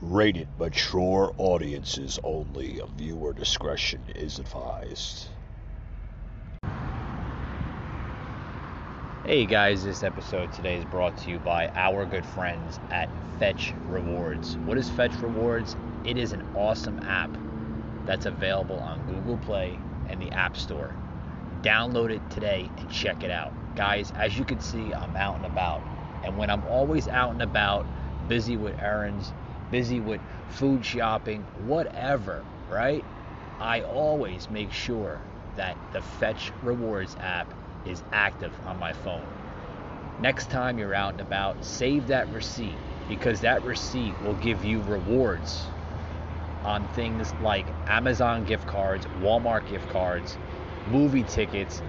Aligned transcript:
Rated 0.00 0.48
mature 0.58 1.32
audiences 1.38 2.18
only. 2.24 2.80
Viewer 2.96 3.32
discretion 3.32 4.02
is 4.16 4.40
advised. 4.40 5.28
Hey 9.24 9.46
guys, 9.46 9.84
this 9.84 10.02
episode 10.02 10.52
today 10.52 10.76
is 10.76 10.84
brought 10.86 11.16
to 11.18 11.30
you 11.30 11.38
by 11.38 11.68
our 11.68 12.04
good 12.04 12.26
friends 12.26 12.80
at 12.90 13.08
Fetch 13.38 13.72
Rewards. 13.86 14.56
What 14.58 14.78
is 14.78 14.90
Fetch 14.90 15.14
Rewards? 15.22 15.76
It 16.04 16.18
is 16.18 16.32
an 16.32 16.44
awesome 16.56 16.98
app 17.04 17.30
that's 18.04 18.26
available 18.26 18.80
on 18.80 19.00
Google 19.06 19.38
Play 19.38 19.78
and 20.08 20.20
the 20.20 20.30
App 20.32 20.56
Store. 20.56 20.94
Download 21.62 22.10
it 22.10 22.20
today 22.30 22.68
and 22.78 22.90
check 22.90 23.22
it 23.22 23.30
out. 23.30 23.52
Guys, 23.76 24.12
as 24.16 24.36
you 24.36 24.44
can 24.44 24.60
see, 24.60 24.92
I'm 24.92 25.16
out 25.16 25.36
and 25.36 25.46
about. 25.46 25.82
And 26.24 26.36
when 26.36 26.50
I'm 26.50 26.64
always 26.64 27.06
out 27.08 27.30
and 27.30 27.42
about, 27.42 27.86
busy 28.28 28.56
with 28.56 28.78
errands, 28.78 29.32
busy 29.70 30.00
with 30.00 30.20
food 30.50 30.84
shopping, 30.84 31.44
whatever, 31.66 32.44
right? 32.68 33.04
I 33.60 33.82
always 33.82 34.50
make 34.50 34.72
sure 34.72 35.20
that 35.56 35.76
the 35.92 36.00
Fetch 36.00 36.52
Rewards 36.62 37.16
app 37.20 37.52
is 37.84 38.02
active 38.12 38.52
on 38.66 38.78
my 38.78 38.92
phone. 38.92 39.26
Next 40.20 40.50
time 40.50 40.78
you're 40.78 40.94
out 40.94 41.12
and 41.12 41.20
about, 41.20 41.64
save 41.64 42.06
that 42.08 42.32
receipt 42.32 42.76
because 43.08 43.40
that 43.40 43.62
receipt 43.64 44.14
will 44.22 44.34
give 44.34 44.64
you 44.64 44.80
rewards 44.82 45.66
on 46.64 46.84
things 46.88 47.34
like 47.40 47.66
Amazon 47.86 48.44
gift 48.44 48.66
cards, 48.66 49.06
Walmart 49.20 49.68
gift 49.68 49.88
cards, 49.90 50.38
movie 50.90 51.24
tickets, 51.24 51.82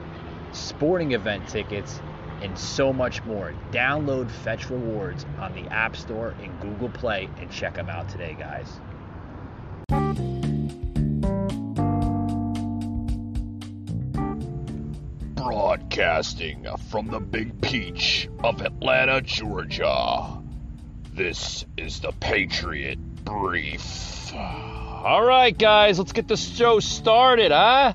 sporting 0.52 1.12
event 1.12 1.48
tickets, 1.48 2.02
and 2.46 2.58
so 2.58 2.94
much 2.94 3.24
more. 3.24 3.54
Download 3.72 4.30
Fetch 4.30 4.70
Rewards 4.70 5.26
on 5.40 5.54
the 5.56 5.68
App 5.74 5.98
Store 5.98 6.36
and 6.42 6.62
Google 6.62 6.90
Play 6.90 7.28
and 7.40 7.50
check 7.50 7.74
them 7.74 7.90
out 7.90 8.08
today, 8.08 8.38
guys. 8.38 8.80
Broadcasting 15.36 16.68
from 16.92 17.08
the 17.08 17.20
Big 17.20 17.60
Peach 17.62 18.30
of 18.44 18.62
Atlanta, 18.62 19.22
Georgia. 19.22 20.38
This 21.14 21.66
is 21.78 22.00
the 22.02 22.12
Patriot 22.20 23.00
Brief. 23.26 24.32
All 24.36 25.24
right, 25.24 25.58
guys, 25.58 25.98
let's 25.98 26.12
get 26.12 26.28
the 26.28 26.38
show 26.38 26.80
started, 26.80 27.52
huh? 27.52 27.94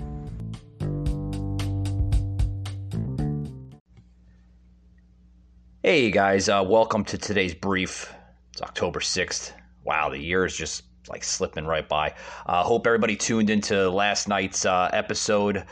Hey, 5.82 6.10
guys, 6.10 6.50
uh, 6.50 6.62
welcome 6.62 7.04
to 7.04 7.16
today's 7.16 7.54
brief. 7.54 8.12
It's 8.52 8.60
October 8.60 9.00
6th. 9.00 9.52
Wow, 9.82 10.10
the 10.10 10.18
year 10.18 10.44
is 10.44 10.54
just 10.54 10.82
like 11.08 11.24
slipping 11.24 11.64
right 11.64 11.88
by. 11.88 12.12
Uh, 12.44 12.62
hope 12.62 12.86
everybody 12.86 13.16
tuned 13.16 13.48
into 13.48 13.88
last 13.88 14.28
night's 14.28 14.66
uh, 14.66 14.90
episode. 14.92 15.64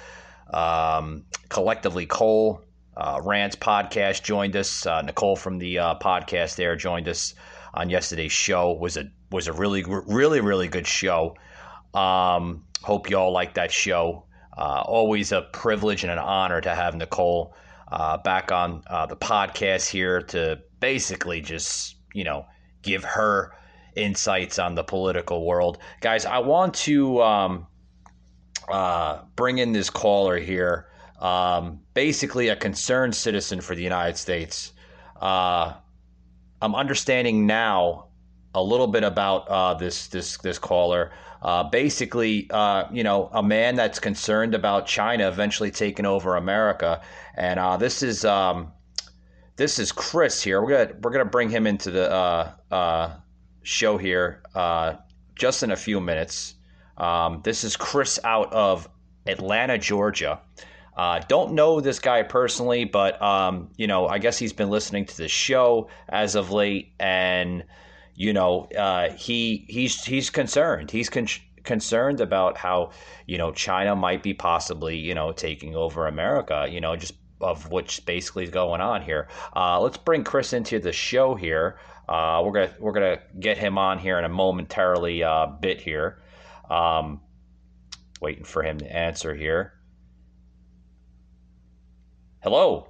Um, 0.50 1.26
collectively, 1.50 2.06
Cole, 2.06 2.62
uh, 2.96 3.20
Rants 3.22 3.54
podcast 3.54 4.22
joined 4.22 4.56
us. 4.56 4.86
Uh, 4.86 5.02
Nicole 5.02 5.36
from 5.36 5.58
the 5.58 5.78
uh, 5.78 5.94
podcast 5.96 6.56
there 6.56 6.74
joined 6.74 7.06
us 7.06 7.34
on 7.74 7.90
yesterday's 7.90 8.32
show. 8.32 8.72
was 8.72 8.96
a 8.96 9.10
was 9.30 9.46
a 9.46 9.52
really 9.52 9.84
really 9.84 10.40
really 10.40 10.68
good 10.68 10.86
show. 10.86 11.36
Um, 11.92 12.64
hope 12.80 13.10
you 13.10 13.18
all 13.18 13.32
like 13.32 13.52
that 13.54 13.70
show. 13.70 14.24
Uh, 14.56 14.82
always 14.86 15.32
a 15.32 15.42
privilege 15.42 16.02
and 16.02 16.10
an 16.10 16.18
honor 16.18 16.62
to 16.62 16.74
have 16.74 16.94
Nicole 16.94 17.54
uh, 17.90 18.18
back 18.18 18.52
on 18.52 18.82
uh, 18.88 19.06
the 19.06 19.16
podcast 19.16 19.88
here 19.90 20.22
to 20.22 20.58
basically 20.80 21.40
just 21.40 21.96
you 22.14 22.24
know 22.24 22.46
give 22.82 23.04
her 23.04 23.52
insights 23.96 24.58
on 24.58 24.74
the 24.74 24.84
political 24.84 25.44
world, 25.44 25.78
guys. 26.00 26.24
I 26.24 26.38
want 26.38 26.74
to 26.74 27.22
um, 27.22 27.66
uh, 28.68 29.22
bring 29.36 29.58
in 29.58 29.72
this 29.72 29.90
caller 29.90 30.38
here. 30.38 30.86
Um, 31.20 31.80
basically, 31.94 32.48
a 32.48 32.56
concerned 32.56 33.14
citizen 33.14 33.60
for 33.60 33.74
the 33.74 33.82
United 33.82 34.16
States. 34.16 34.72
Uh, 35.20 35.74
I'm 36.60 36.74
understanding 36.74 37.46
now 37.46 38.07
a 38.58 38.62
little 38.62 38.86
bit 38.86 39.04
about 39.04 39.48
uh, 39.48 39.74
this 39.74 40.08
this 40.08 40.36
this 40.38 40.58
caller. 40.58 41.12
Uh, 41.40 41.62
basically, 41.62 42.48
uh, 42.50 42.84
you 42.90 43.04
know, 43.04 43.30
a 43.32 43.42
man 43.42 43.76
that's 43.76 44.00
concerned 44.00 44.54
about 44.54 44.86
China 44.86 45.28
eventually 45.28 45.70
taking 45.70 46.04
over 46.04 46.34
America, 46.34 47.00
and 47.36 47.60
uh, 47.60 47.76
this 47.76 48.02
is 48.02 48.24
um, 48.24 48.72
this 49.56 49.78
is 49.78 49.92
Chris 49.92 50.42
here. 50.42 50.60
We're 50.60 50.86
gonna 50.86 50.98
we're 51.02 51.12
gonna 51.12 51.24
bring 51.24 51.48
him 51.48 51.66
into 51.66 51.90
the 51.90 52.10
uh, 52.10 52.52
uh, 52.70 53.10
show 53.62 53.98
here 53.98 54.42
just 55.36 55.62
in 55.62 55.70
a 55.70 55.76
few 55.76 56.00
minutes. 56.00 56.54
Um, 56.96 57.40
this 57.44 57.62
is 57.62 57.76
Chris 57.76 58.18
out 58.24 58.52
of 58.52 58.88
Atlanta, 59.26 59.78
Georgia. 59.78 60.40
Uh, 60.96 61.20
don't 61.28 61.52
know 61.52 61.80
this 61.80 62.00
guy 62.00 62.24
personally, 62.24 62.84
but 62.84 63.22
um, 63.22 63.70
you 63.76 63.86
know, 63.86 64.08
I 64.08 64.18
guess 64.18 64.36
he's 64.36 64.52
been 64.52 64.68
listening 64.68 65.06
to 65.06 65.16
the 65.16 65.28
show 65.28 65.88
as 66.08 66.34
of 66.34 66.50
late, 66.50 66.92
and 66.98 67.62
you 68.18 68.32
know, 68.32 68.64
uh, 68.76 69.10
he 69.10 69.64
he's 69.68 70.04
he's 70.04 70.28
concerned. 70.28 70.90
He's 70.90 71.08
con- 71.08 71.28
concerned 71.62 72.20
about 72.20 72.58
how 72.58 72.90
you 73.26 73.38
know 73.38 73.52
China 73.52 73.94
might 73.94 74.24
be 74.24 74.34
possibly 74.34 74.98
you 74.98 75.14
know 75.14 75.30
taking 75.30 75.76
over 75.76 76.08
America. 76.08 76.66
You 76.68 76.80
know, 76.80 76.96
just 76.96 77.14
of 77.40 77.70
which 77.70 78.04
basically 78.06 78.42
is 78.42 78.50
going 78.50 78.80
on 78.80 79.02
here. 79.02 79.28
Uh, 79.54 79.80
let's 79.80 79.98
bring 79.98 80.24
Chris 80.24 80.52
into 80.52 80.80
the 80.80 80.92
show 80.92 81.36
here. 81.36 81.78
Uh, 82.08 82.42
we're 82.44 82.50
gonna 82.50 82.74
we're 82.80 82.92
gonna 82.92 83.20
get 83.38 83.56
him 83.56 83.78
on 83.78 84.00
here 84.00 84.18
in 84.18 84.24
a 84.24 84.28
momentarily 84.28 85.22
uh, 85.22 85.46
bit 85.46 85.80
here. 85.80 86.20
Um, 86.68 87.20
waiting 88.20 88.42
for 88.42 88.64
him 88.64 88.78
to 88.78 88.92
answer 88.92 89.32
here. 89.32 89.74
Hello. 92.42 92.88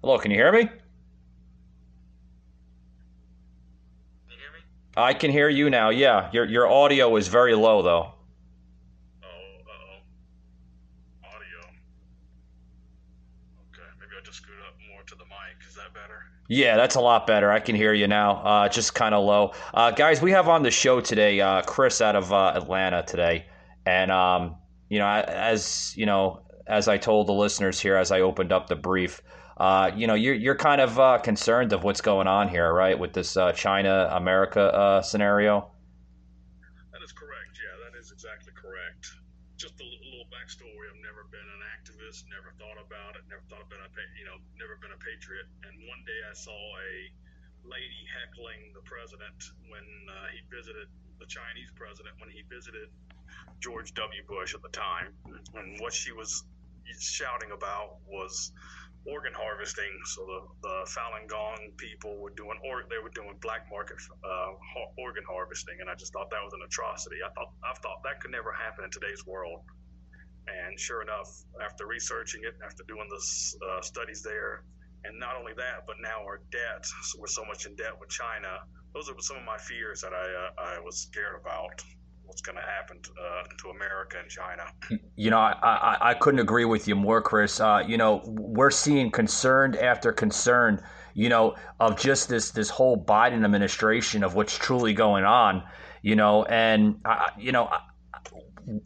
Hello, 0.00 0.16
can 0.16 0.30
you 0.30 0.38
hear 0.38 0.50
me? 0.50 0.70
I 4.96 5.12
can 5.14 5.30
hear 5.30 5.48
you 5.48 5.70
now. 5.70 5.90
Yeah, 5.90 6.30
your 6.32 6.44
your 6.44 6.68
audio 6.70 7.16
is 7.16 7.28
very 7.28 7.54
low 7.54 7.82
though. 7.82 8.12
Oh, 9.22 9.26
uh-oh. 9.26 9.98
Audio. 11.24 11.58
Okay, 13.72 13.88
maybe 13.98 14.12
I'll 14.16 14.22
just 14.24 14.38
scoot 14.38 14.54
up 14.66 14.74
more 14.92 15.02
to 15.02 15.14
the 15.16 15.24
mic. 15.24 15.66
Is 15.68 15.74
that 15.74 15.92
better? 15.92 16.20
Yeah, 16.48 16.76
that's 16.76 16.94
a 16.94 17.00
lot 17.00 17.26
better. 17.26 17.50
I 17.50 17.58
can 17.58 17.74
hear 17.74 17.92
you 17.92 18.06
now. 18.06 18.36
Uh, 18.36 18.68
just 18.68 18.94
kind 18.94 19.14
of 19.14 19.24
low. 19.24 19.52
Uh, 19.72 19.90
guys, 19.90 20.22
we 20.22 20.30
have 20.30 20.48
on 20.48 20.62
the 20.62 20.70
show 20.70 21.00
today 21.00 21.40
uh, 21.40 21.62
Chris 21.62 22.00
out 22.00 22.14
of 22.14 22.32
uh, 22.32 22.52
Atlanta 22.54 23.02
today, 23.02 23.46
and 23.86 24.12
um, 24.12 24.56
you 24.88 25.00
know, 25.00 25.08
as 25.08 25.92
you 25.96 26.06
know, 26.06 26.42
as 26.68 26.86
I 26.86 26.98
told 26.98 27.26
the 27.26 27.32
listeners 27.32 27.80
here 27.80 27.96
as 27.96 28.12
I 28.12 28.20
opened 28.20 28.52
up 28.52 28.68
the 28.68 28.76
brief, 28.76 29.22
uh, 29.64 29.88
you 29.96 30.04
know, 30.04 30.12
you're 30.12 30.36
you're 30.36 30.60
kind 30.60 30.76
of 30.76 31.00
uh, 31.00 31.16
concerned 31.24 31.72
of 31.72 31.80
what's 31.88 32.04
going 32.04 32.28
on 32.28 32.52
here, 32.52 32.68
right, 32.68 32.98
with 33.00 33.16
this 33.16 33.32
uh, 33.32 33.48
China 33.56 34.12
America 34.12 34.60
uh, 34.60 35.00
scenario. 35.00 35.72
That 36.92 37.00
is 37.00 37.16
correct. 37.16 37.56
Yeah, 37.56 37.72
that 37.80 37.96
is 37.96 38.12
exactly 38.12 38.52
correct. 38.52 39.08
Just 39.56 39.80
a 39.80 39.88
little 39.88 40.28
backstory. 40.28 40.84
I've 40.92 41.00
never 41.00 41.24
been 41.32 41.48
an 41.48 41.64
activist. 41.72 42.28
Never 42.28 42.52
thought 42.60 42.76
about 42.76 43.16
it. 43.16 43.24
Never 43.32 43.40
thought 43.48 43.64
about 43.64 43.80
a 43.80 43.88
you 44.20 44.28
know, 44.28 44.36
never 44.60 44.76
been 44.84 44.92
a 44.92 45.00
patriot. 45.00 45.48
And 45.64 45.72
one 45.88 46.04
day 46.04 46.20
I 46.28 46.36
saw 46.36 46.52
a 46.52 47.08
lady 47.64 48.04
heckling 48.12 48.76
the 48.76 48.84
president 48.84 49.48
when 49.72 49.88
uh, 50.12 50.28
he 50.28 50.44
visited 50.52 50.92
the 51.16 51.24
Chinese 51.24 51.72
president 51.72 52.12
when 52.20 52.28
he 52.28 52.44
visited 52.52 52.92
George 53.64 53.96
W. 53.96 54.20
Bush 54.28 54.52
at 54.52 54.60
the 54.60 54.74
time, 54.76 55.16
and 55.56 55.80
what 55.80 55.96
she 55.96 56.12
was 56.12 56.44
shouting 57.00 57.56
about 57.56 57.96
was 58.04 58.52
organ 59.06 59.32
harvesting. 59.36 59.92
So 60.06 60.24
the, 60.24 60.40
the 60.68 60.76
Falun 60.88 61.28
Gong 61.28 61.72
people 61.76 62.16
were 62.18 62.32
doing, 62.36 62.58
or 62.64 62.84
they 62.88 62.98
were 63.02 63.12
doing 63.12 63.36
black 63.40 63.68
market 63.70 63.96
uh, 64.24 64.52
organ 64.98 65.24
harvesting, 65.28 65.80
and 65.80 65.90
I 65.90 65.94
just 65.94 66.12
thought 66.12 66.30
that 66.30 66.42
was 66.42 66.52
an 66.52 66.62
atrocity. 66.64 67.16
I 67.24 67.30
thought 67.34 67.52
I 67.64 67.74
thought 67.80 68.02
that 68.04 68.20
could 68.20 68.30
never 68.32 68.52
happen 68.52 68.84
in 68.84 68.90
today's 68.90 69.24
world. 69.26 69.60
And 70.46 70.78
sure 70.78 71.00
enough, 71.00 71.32
after 71.64 71.86
researching 71.86 72.42
it, 72.44 72.54
after 72.64 72.84
doing 72.84 73.08
the 73.08 73.20
uh, 73.66 73.80
studies 73.80 74.22
there, 74.22 74.64
and 75.04 75.18
not 75.18 75.36
only 75.36 75.52
that, 75.56 75.86
but 75.86 75.96
now 76.00 76.20
our 76.20 76.40
debt, 76.52 76.84
so 76.84 77.18
we're 77.18 77.26
so 77.26 77.44
much 77.44 77.64
in 77.64 77.76
debt 77.76 77.92
with 77.98 78.10
China. 78.10 78.60
Those 78.92 79.08
are 79.08 79.14
some 79.20 79.38
of 79.38 79.44
my 79.44 79.58
fears 79.58 80.00
that 80.02 80.12
I 80.12 80.24
uh, 80.24 80.76
I 80.76 80.80
was 80.80 80.98
scared 80.98 81.40
about 81.40 81.82
what's 82.34 82.42
going 82.42 82.56
to 82.56 82.62
happen 82.62 82.98
to, 83.00 83.10
uh, 83.12 83.44
to, 83.62 83.68
America 83.68 84.16
and 84.20 84.28
China. 84.28 84.64
You 85.14 85.30
know, 85.30 85.38
I, 85.38 85.52
I, 85.62 86.10
I 86.10 86.14
couldn't 86.14 86.40
agree 86.40 86.64
with 86.64 86.88
you 86.88 86.96
more, 86.96 87.22
Chris. 87.22 87.60
Uh, 87.60 87.84
you 87.86 87.96
know, 87.96 88.22
we're 88.26 88.72
seeing 88.72 89.12
concern 89.12 89.76
after 89.76 90.12
concern, 90.12 90.82
you 91.14 91.28
know, 91.28 91.54
of 91.78 91.96
just 91.96 92.28
this 92.28 92.50
this 92.50 92.68
whole 92.68 92.96
Biden 92.96 93.44
administration 93.44 94.24
of 94.24 94.34
what's 94.34 94.58
truly 94.58 94.92
going 94.92 95.24
on. 95.24 95.62
You 96.02 96.16
know, 96.16 96.42
and 96.46 96.96
you 97.38 97.52
know, 97.52 97.70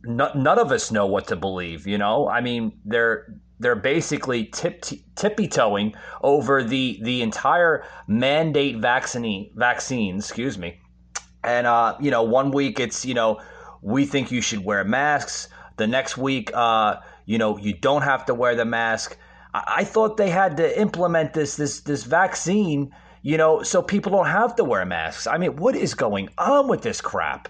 none 0.05 0.59
of 0.59 0.71
us 0.71 0.91
know 0.91 1.07
what 1.07 1.29
to 1.29 1.37
believe. 1.37 1.87
You 1.87 1.97
know, 1.97 2.29
I 2.29 2.43
mean, 2.43 2.79
they're 2.85 3.35
they're 3.61 3.77
basically 3.77 4.45
tip, 4.45 4.85
tippy 5.17 5.49
toeing 5.49 5.95
over 6.23 6.63
the 6.63 7.01
the 7.03 7.23
entire 7.23 7.85
mandate 8.07 8.77
vaccine 8.77 9.53
vaccine. 9.57 10.19
Excuse 10.19 10.59
me. 10.59 10.83
And 11.49 11.67
uh, 11.67 11.97
you 11.99 12.11
know, 12.11 12.25
one 12.25 12.51
week 12.51 12.79
it's 12.79 13.07
you 13.07 13.15
know 13.15 13.41
we 13.81 14.05
think 14.05 14.31
you 14.31 14.43
should 14.43 14.65
wear 14.65 14.85
masks. 14.85 15.49
The 15.79 15.87
next 15.87 16.19
week, 16.19 16.51
uh, 16.53 16.97
you 17.25 17.39
know, 17.39 17.57
you 17.57 17.73
don't 17.73 18.03
have 18.03 18.27
to 18.27 18.35
wear 18.35 18.55
the 18.55 18.67
mask. 18.67 19.17
I, 19.55 19.63
I 19.79 19.85
thought 19.85 20.19
they 20.19 20.29
had 20.29 20.59
to 20.59 20.79
implement 20.79 21.33
this 21.33 21.57
this 21.57 21.81
this 21.81 22.05
vaccine, 22.05 22.95
you 23.23 23.39
know, 23.39 23.63
so 23.63 23.81
people 23.81 24.13
don't 24.13 24.27
have 24.27 24.57
to 24.57 24.65
wear 24.65 24.85
masks. 24.85 25.27
I 25.27 25.39
mean, 25.39 25.57
what 25.57 25.75
is 25.75 25.95
going 25.95 26.29
on 26.37 26.69
with 26.69 26.83
this 26.83 27.01
crap? 27.01 27.49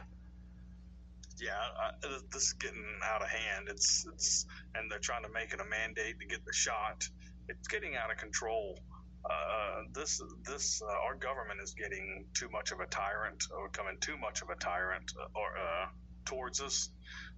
Yeah, 1.43 1.51
uh, 1.83 2.09
this 2.33 2.43
is 2.43 2.53
getting 2.53 2.87
out 3.03 3.21
of 3.23 3.29
hand. 3.29 3.67
It's 3.69 4.07
it's 4.13 4.47
and 4.77 4.89
they're 4.89 5.01
trying 5.01 5.25
to 5.25 5.31
make 5.31 5.53
it 5.53 5.61
a 5.61 5.69
mandate 5.69 6.21
to 6.21 6.27
get 6.27 6.45
the 6.45 6.53
shot. 6.53 7.09
It's 7.49 7.67
getting 7.67 7.97
out 7.97 8.13
of 8.13 8.19
control. 8.19 8.79
Uh, 9.25 9.83
this 9.93 10.21
this 10.45 10.81
uh, 10.83 11.07
our 11.07 11.15
government 11.15 11.61
is 11.63 11.75
getting 11.75 12.25
too 12.35 12.49
much 12.51 12.73
of 12.73 12.81
a 12.81 12.87
tyrant, 12.87 13.45
or 13.57 13.69
becoming 13.69 13.99
too 14.01 14.17
much 14.17 14.43
of 14.43 14.49
a 14.51 14.57
tyrant, 14.57 15.13
uh, 15.21 15.39
or 15.39 15.59
uh, 15.59 15.87
towards 16.25 16.61
us. 16.61 16.91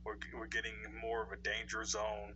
We're, 0.05 0.17
we're 0.35 0.47
getting 0.47 0.75
more 1.01 1.23
of 1.23 1.31
a 1.33 1.37
danger 1.43 1.85
zone. 1.85 2.35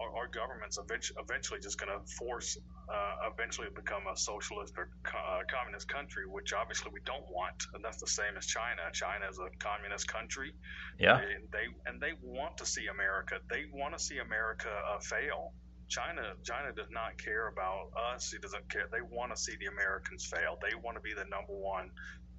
Our, 0.00 0.14
our 0.16 0.28
government's 0.28 0.78
eventually, 0.78 1.18
eventually 1.20 1.60
just 1.60 1.78
going 1.80 1.90
to 1.90 2.06
force, 2.14 2.56
uh, 2.88 3.30
eventually 3.32 3.66
become 3.74 4.06
a 4.06 4.16
socialist 4.16 4.74
or 4.76 4.90
co- 5.02 5.18
uh, 5.18 5.42
communist 5.50 5.88
country, 5.88 6.24
which 6.26 6.52
obviously 6.52 6.90
we 6.92 7.00
don't 7.04 7.26
want. 7.30 7.64
And 7.74 7.82
that's 7.84 7.98
the 7.98 8.06
same 8.06 8.36
as 8.36 8.46
China. 8.46 8.82
China 8.92 9.26
is 9.28 9.38
a 9.38 9.50
communist 9.58 10.06
country. 10.06 10.52
Yeah. 11.00 11.18
And 11.18 11.50
they 11.50 11.66
and 11.86 12.00
they 12.00 12.12
want 12.22 12.58
to 12.58 12.66
see 12.66 12.86
America. 12.86 13.40
They 13.50 13.64
want 13.72 13.96
to 13.96 14.02
see 14.02 14.18
America 14.18 14.70
uh, 14.70 15.00
fail. 15.00 15.52
China 15.88 16.22
China 16.44 16.72
does 16.72 16.90
not 16.90 17.16
care 17.18 17.48
about 17.48 17.90
us. 18.14 18.32
It 18.34 18.42
doesn't 18.42 18.68
care. 18.70 18.88
They 18.92 19.02
want 19.02 19.34
to 19.34 19.40
see 19.40 19.54
the 19.60 19.66
Americans 19.66 20.26
fail. 20.26 20.58
They 20.62 20.74
want 20.76 20.96
to 20.96 21.02
be 21.02 21.14
the 21.14 21.24
number 21.30 21.54
one 21.54 21.90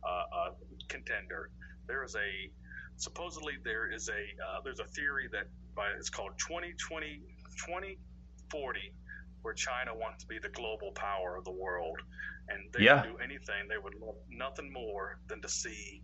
uh, 0.04 0.26
uh, 0.38 0.52
contender. 0.90 1.50
There 1.88 2.04
is 2.04 2.16
a 2.16 2.52
supposedly 2.98 3.54
there 3.64 3.92
is 3.92 4.10
a 4.10 4.22
uh, 4.44 4.62
there's 4.64 4.80
a 4.80 4.88
theory 4.96 5.28
that 5.32 5.46
by 5.76 5.88
it's 5.98 6.10
called 6.10 6.32
2020 6.48 7.22
2040 7.66 8.94
where 9.42 9.54
China 9.54 9.96
wants 9.96 10.24
to 10.24 10.28
be 10.28 10.38
the 10.40 10.50
global 10.50 10.92
power 10.96 11.38
of 11.38 11.46
the 11.46 11.52
world 11.52 11.98
and 12.50 12.72
they 12.74 12.84
Yeah. 12.86 13.02
would 13.02 13.04
do 13.04 13.18
anything 13.24 13.68
they 13.70 13.78
would 13.78 13.96
love 13.96 14.16
nothing 14.30 14.72
more 14.72 15.20
than 15.28 15.42
to 15.42 15.50
see 15.50 16.04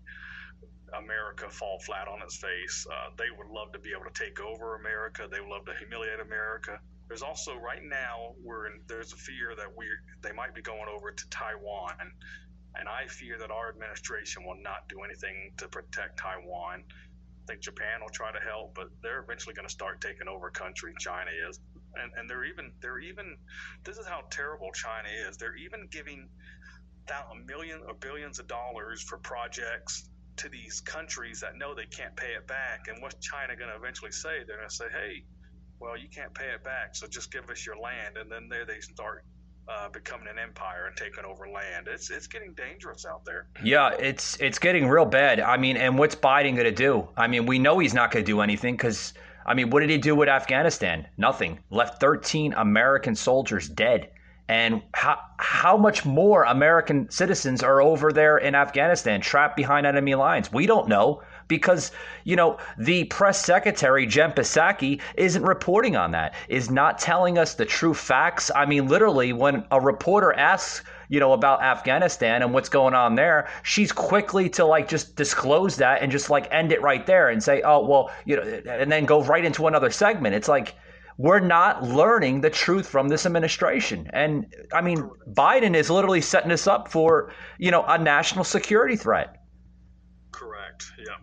America 0.93 1.49
fall 1.49 1.79
flat 1.79 2.07
on 2.07 2.21
its 2.21 2.37
face. 2.37 2.85
Uh, 2.91 3.09
they 3.17 3.29
would 3.37 3.47
love 3.47 3.71
to 3.73 3.79
be 3.79 3.91
able 3.91 4.05
to 4.09 4.13
take 4.23 4.39
over 4.39 4.75
America. 4.75 5.27
They 5.29 5.39
would 5.39 5.49
love 5.49 5.65
to 5.65 5.73
humiliate 5.79 6.19
America. 6.19 6.79
There's 7.07 7.21
also 7.21 7.55
right 7.55 7.83
now 7.83 8.33
we're 8.43 8.67
in, 8.67 8.81
there's 8.87 9.13
a 9.13 9.17
fear 9.17 9.53
that 9.57 9.67
we 9.75 9.85
they 10.21 10.31
might 10.31 10.55
be 10.55 10.61
going 10.61 10.87
over 10.93 11.11
to 11.11 11.29
Taiwan, 11.29 11.93
and 12.75 12.89
I 12.89 13.07
fear 13.07 13.37
that 13.39 13.51
our 13.51 13.69
administration 13.69 14.43
will 14.43 14.57
not 14.61 14.87
do 14.89 15.01
anything 15.03 15.53
to 15.57 15.67
protect 15.67 16.19
Taiwan. 16.19 16.83
I 16.83 17.45
think 17.47 17.61
Japan 17.61 18.01
will 18.01 18.09
try 18.09 18.31
to 18.31 18.39
help, 18.39 18.73
but 18.73 18.89
they're 19.03 19.21
eventually 19.21 19.53
going 19.53 19.67
to 19.67 19.73
start 19.73 20.01
taking 20.01 20.27
over 20.27 20.49
country. 20.49 20.93
China 20.99 21.29
is, 21.47 21.59
and 21.93 22.11
and 22.17 22.29
they're 22.29 22.45
even 22.45 22.71
they're 22.81 22.99
even 22.99 23.37
this 23.83 23.97
is 23.97 24.07
how 24.07 24.21
terrible 24.31 24.71
China 24.73 25.09
is. 25.29 25.37
They're 25.37 25.55
even 25.57 25.87
giving 25.91 26.27
a 27.07 27.45
million 27.45 27.81
or 27.87 27.93
billions 27.93 28.39
of 28.39 28.47
dollars 28.47 29.01
for 29.03 29.17
projects 29.19 30.09
to 30.37 30.49
these 30.49 30.81
countries 30.81 31.39
that 31.41 31.55
know 31.55 31.75
they 31.75 31.85
can't 31.85 32.15
pay 32.15 32.33
it 32.33 32.47
back. 32.47 32.87
And 32.87 33.01
what's 33.01 33.15
China 33.25 33.55
going 33.55 33.69
to 33.69 33.75
eventually 33.75 34.11
say? 34.11 34.43
They're 34.45 34.57
going 34.57 34.69
to 34.69 34.75
say, 34.75 34.85
"Hey, 34.91 35.23
well, 35.79 35.97
you 35.97 36.07
can't 36.09 36.33
pay 36.33 36.49
it 36.49 36.63
back, 36.63 36.95
so 36.95 37.07
just 37.07 37.31
give 37.31 37.49
us 37.49 37.65
your 37.65 37.77
land." 37.77 38.17
And 38.17 38.31
then 38.31 38.47
there 38.49 38.65
they 38.65 38.79
start 38.79 39.23
uh, 39.67 39.89
becoming 39.89 40.27
an 40.27 40.37
empire 40.39 40.87
and 40.87 40.95
taking 40.95 41.25
over 41.25 41.47
land. 41.49 41.87
It's 41.87 42.09
it's 42.09 42.27
getting 42.27 42.53
dangerous 42.53 43.05
out 43.05 43.25
there. 43.25 43.47
Yeah, 43.63 43.91
it's 43.99 44.39
it's 44.39 44.59
getting 44.59 44.87
real 44.87 45.05
bad. 45.05 45.39
I 45.39 45.57
mean, 45.57 45.77
and 45.77 45.97
what's 45.97 46.15
Biden 46.15 46.53
going 46.53 46.65
to 46.65 46.71
do? 46.71 47.07
I 47.17 47.27
mean, 47.27 47.45
we 47.45 47.59
know 47.59 47.79
he's 47.79 47.93
not 47.93 48.11
going 48.11 48.23
to 48.25 48.31
do 48.31 48.41
anything 48.41 48.75
because 48.75 49.13
I 49.45 49.53
mean, 49.53 49.69
what 49.69 49.81
did 49.81 49.89
he 49.89 49.97
do 49.97 50.15
with 50.15 50.29
Afghanistan? 50.29 51.07
Nothing. 51.17 51.59
Left 51.69 51.99
13 51.99 52.53
American 52.53 53.15
soldiers 53.15 53.69
dead. 53.69 54.09
And 54.47 54.83
how 54.93 55.19
how 55.37 55.75
much 55.75 56.05
more 56.05 56.43
American 56.43 57.09
citizens 57.09 57.63
are 57.63 57.81
over 57.81 58.11
there 58.11 58.37
in 58.37 58.53
Afghanistan, 58.53 59.21
trapped 59.21 59.55
behind 59.55 59.87
enemy 59.87 60.13
lines? 60.13 60.51
We 60.53 60.67
don't 60.67 60.87
know 60.87 61.23
because 61.47 61.91
you 62.23 62.35
know 62.35 62.57
the 62.77 63.05
press 63.05 63.43
secretary 63.43 64.05
Jen 64.05 64.31
Psaki 64.31 65.01
isn't 65.15 65.43
reporting 65.43 65.95
on 65.95 66.11
that, 66.11 66.33
is 66.49 66.69
not 66.69 66.99
telling 66.99 67.37
us 67.37 67.53
the 67.53 67.65
true 67.65 67.93
facts. 67.93 68.51
I 68.55 68.65
mean, 68.65 68.87
literally, 68.87 69.33
when 69.33 69.65
a 69.71 69.79
reporter 69.79 70.33
asks 70.33 70.83
you 71.09 71.19
know 71.19 71.33
about 71.33 71.61
Afghanistan 71.61 72.41
and 72.41 72.53
what's 72.53 72.69
going 72.69 72.93
on 72.93 73.15
there, 73.15 73.47
she's 73.63 73.91
quickly 73.91 74.49
to 74.49 74.65
like 74.65 74.87
just 74.87 75.15
disclose 75.15 75.77
that 75.77 76.01
and 76.01 76.11
just 76.11 76.29
like 76.29 76.47
end 76.51 76.71
it 76.71 76.81
right 76.81 77.05
there 77.05 77.29
and 77.29 77.41
say, 77.43 77.61
oh 77.63 77.85
well, 77.85 78.11
you 78.25 78.35
know, 78.35 78.43
and 78.67 78.91
then 78.91 79.05
go 79.05 79.23
right 79.23 79.45
into 79.45 79.67
another 79.67 79.91
segment. 79.91 80.35
It's 80.35 80.47
like 80.47 80.75
we're 81.17 81.39
not 81.39 81.83
learning 81.83 82.41
the 82.41 82.49
truth 82.49 82.87
from 82.87 83.07
this 83.07 83.25
administration. 83.25 84.09
And 84.11 84.53
I 84.73 84.81
mean, 84.81 85.09
Biden 85.31 85.75
is 85.75 85.89
literally 85.89 86.21
setting 86.21 86.51
us 86.51 86.67
up 86.67 86.91
for, 86.91 87.31
you 87.57 87.71
know, 87.71 87.83
a 87.87 87.97
national 87.97 88.43
security 88.43 88.97
threat. 88.97 89.41
Correct. 90.31 90.91
Yeah. 90.97 91.15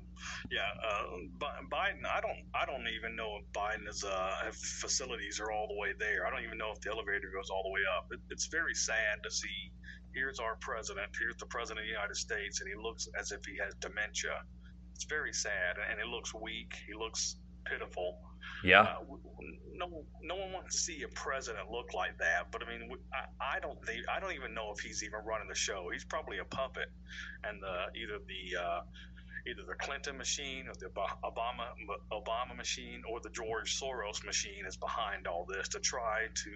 Yeah. 0.52 0.68
Uh, 0.84 1.48
Biden. 1.72 2.04
I 2.04 2.20
don't. 2.20 2.44
I 2.52 2.66
don't 2.66 2.86
even 2.92 3.16
know 3.16 3.40
if 3.40 3.44
Biden's 3.56 4.04
uh, 4.04 4.52
facilities 4.52 5.40
are 5.40 5.50
all 5.50 5.66
the 5.66 5.80
way 5.80 5.94
there. 5.98 6.26
I 6.26 6.30
don't 6.30 6.44
even 6.44 6.58
know 6.58 6.72
if 6.76 6.80
the 6.82 6.90
elevator 6.90 7.32
goes 7.32 7.48
all 7.48 7.62
the 7.64 7.72
way 7.72 7.80
up. 7.96 8.06
It, 8.12 8.20
it's 8.28 8.46
very 8.46 8.74
sad 8.74 9.24
to 9.24 9.30
see. 9.30 9.72
Here's 10.14 10.38
our 10.38 10.56
president. 10.60 11.08
Here's 11.18 11.38
the 11.38 11.46
president 11.46 11.80
of 11.80 11.88
the 11.88 11.96
United 11.96 12.16
States, 12.16 12.60
and 12.60 12.68
he 12.68 12.76
looks 12.76 13.08
as 13.18 13.32
if 13.32 13.40
he 13.46 13.56
has 13.64 13.72
dementia. 13.80 14.44
It's 14.94 15.04
very 15.04 15.32
sad, 15.32 15.80
and 15.88 15.98
he 15.98 16.04
looks 16.04 16.34
weak. 16.34 16.74
He 16.86 16.92
looks 16.92 17.36
pitiful. 17.64 18.18
Yeah. 18.62 18.82
Uh, 18.82 19.16
no, 19.72 20.04
no 20.22 20.36
one 20.36 20.52
wants 20.52 20.76
to 20.76 20.82
see 20.82 21.02
a 21.02 21.08
president 21.08 21.70
look 21.70 21.94
like 21.94 22.18
that. 22.18 22.52
But 22.52 22.62
I 22.62 22.68
mean, 22.68 22.90
I 23.40 23.58
don't 23.60 23.82
think 23.86 24.04
I 24.14 24.20
don't 24.20 24.34
even 24.34 24.52
know 24.52 24.72
if 24.76 24.80
he's 24.84 25.02
even 25.02 25.20
running 25.24 25.48
the 25.48 25.56
show. 25.56 25.88
He's 25.92 26.04
probably 26.04 26.38
a 26.38 26.44
puppet, 26.44 26.92
and 27.44 27.62
the 27.62 27.98
either 27.98 28.18
the 28.28 28.60
uh, 28.60 28.80
either 29.46 29.62
the 29.66 29.74
Clinton 29.74 30.16
machine 30.16 30.66
or 30.68 30.74
the 30.74 30.86
Obama 31.24 31.66
Obama 32.12 32.56
machine 32.56 33.02
or 33.10 33.20
the 33.20 33.30
George 33.30 33.80
Soros 33.80 34.24
machine 34.24 34.64
is 34.66 34.76
behind 34.76 35.26
all 35.26 35.46
this 35.46 35.68
to 35.68 35.80
try 35.80 36.26
to 36.34 36.50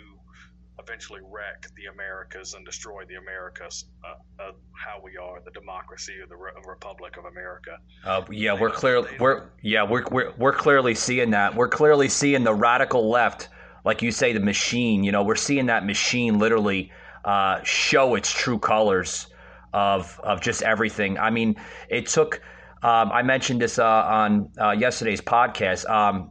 eventually 0.79 1.21
wreck 1.31 1.67
the 1.77 1.87
Americas 1.87 2.55
and 2.55 2.65
destroy 2.65 3.05
the 3.07 3.15
Americas, 3.15 3.87
uh, 4.05 4.43
uh, 4.43 4.53
how 4.75 5.01
we 5.03 5.17
are, 5.17 5.41
the 5.45 5.51
democracy 5.53 6.13
or 6.21 6.27
the 6.27 6.37
Re- 6.37 6.51
Republic 6.67 7.17
of 7.17 7.25
America. 7.25 7.79
Uh, 8.05 8.23
yeah, 8.31 8.53
we're 8.53 8.71
clearly 8.71 9.09
we're 9.19 9.45
yeah 9.63 9.83
we're, 9.83 10.05
we're 10.11 10.33
we're 10.37 10.53
clearly 10.53 10.95
seeing 10.95 11.31
that. 11.31 11.55
We're 11.55 11.69
clearly 11.69 12.09
seeing 12.09 12.45
the 12.45 12.55
radical 12.55 13.09
left, 13.09 13.49
like 13.85 14.03
you 14.03 14.11
say, 14.13 14.33
the 14.33 14.41
machine. 14.41 15.03
You 15.05 15.13
know, 15.13 15.23
we're 15.23 15.37
seeing 15.37 15.67
that 15.67 15.87
machine 15.87 16.39
literally 16.39 16.93
uh, 17.25 17.63
show 17.63 18.15
its 18.15 18.31
true 18.31 18.59
colors 18.59 19.29
of 19.73 20.21
of 20.23 20.41
just 20.41 20.63
everything. 20.63 21.19
I 21.19 21.31
mean, 21.31 21.57
it 21.89 22.07
took. 22.07 22.41
Um, 22.87 23.11
I 23.11 23.23
mentioned 23.23 23.61
this 23.61 23.81
uh, 23.81 23.85
on 23.85 24.49
uh, 24.61 24.71
yesterday's 24.71 25.21
podcast. 25.21 25.91
Um, 25.91 26.31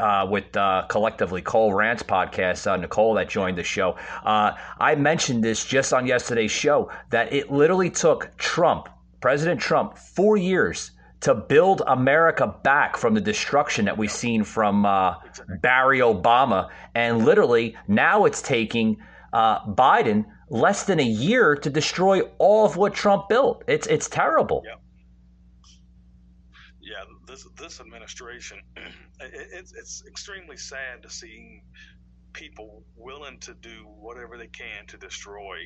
uh, 0.00 0.24
with 0.30 0.56
uh, 0.56 0.84
collectively 0.88 1.42
Cole 1.42 1.74
Rants 1.74 2.04
podcast, 2.04 2.68
uh, 2.68 2.76
Nicole 2.76 3.14
that 3.14 3.28
joined 3.28 3.58
the 3.58 3.64
show. 3.64 3.96
Uh, 4.24 4.52
I 4.78 4.94
mentioned 4.94 5.42
this 5.42 5.64
just 5.64 5.92
on 5.92 6.06
yesterday's 6.06 6.52
show 6.52 6.88
that 7.10 7.32
it 7.32 7.50
literally 7.50 7.90
took 7.90 8.30
Trump, 8.36 8.88
President 9.20 9.60
Trump, 9.60 9.98
four 9.98 10.36
years 10.36 10.92
to 11.22 11.34
build 11.34 11.82
America 11.88 12.54
back 12.62 12.96
from 12.96 13.14
the 13.14 13.20
destruction 13.20 13.86
that 13.86 13.98
we've 13.98 14.12
seen 14.12 14.44
from 14.44 14.82
Barry 15.62 15.98
Obama, 15.98 16.68
and 16.94 17.24
literally 17.24 17.76
now 17.88 18.24
it's 18.24 18.40
taking 18.40 18.98
Biden 19.34 20.26
less 20.48 20.84
than 20.84 21.00
a 21.00 21.04
year 21.04 21.56
to 21.56 21.68
destroy 21.68 22.20
all 22.38 22.64
of 22.64 22.76
what 22.76 22.94
Trump 22.94 23.28
built. 23.28 23.64
It's 23.66 23.88
it's 23.88 24.08
terrible. 24.08 24.62
Yep. 24.64 24.80
This 27.56 27.80
administration, 27.80 28.58
it, 28.76 29.48
it's 29.52 29.72
it's 29.72 30.04
extremely 30.06 30.56
sad 30.56 31.02
to 31.02 31.10
see 31.10 31.62
people 32.32 32.82
willing 32.96 33.38
to 33.40 33.54
do 33.54 33.86
whatever 33.98 34.36
they 34.38 34.48
can 34.48 34.86
to 34.86 34.96
destroy 34.96 35.56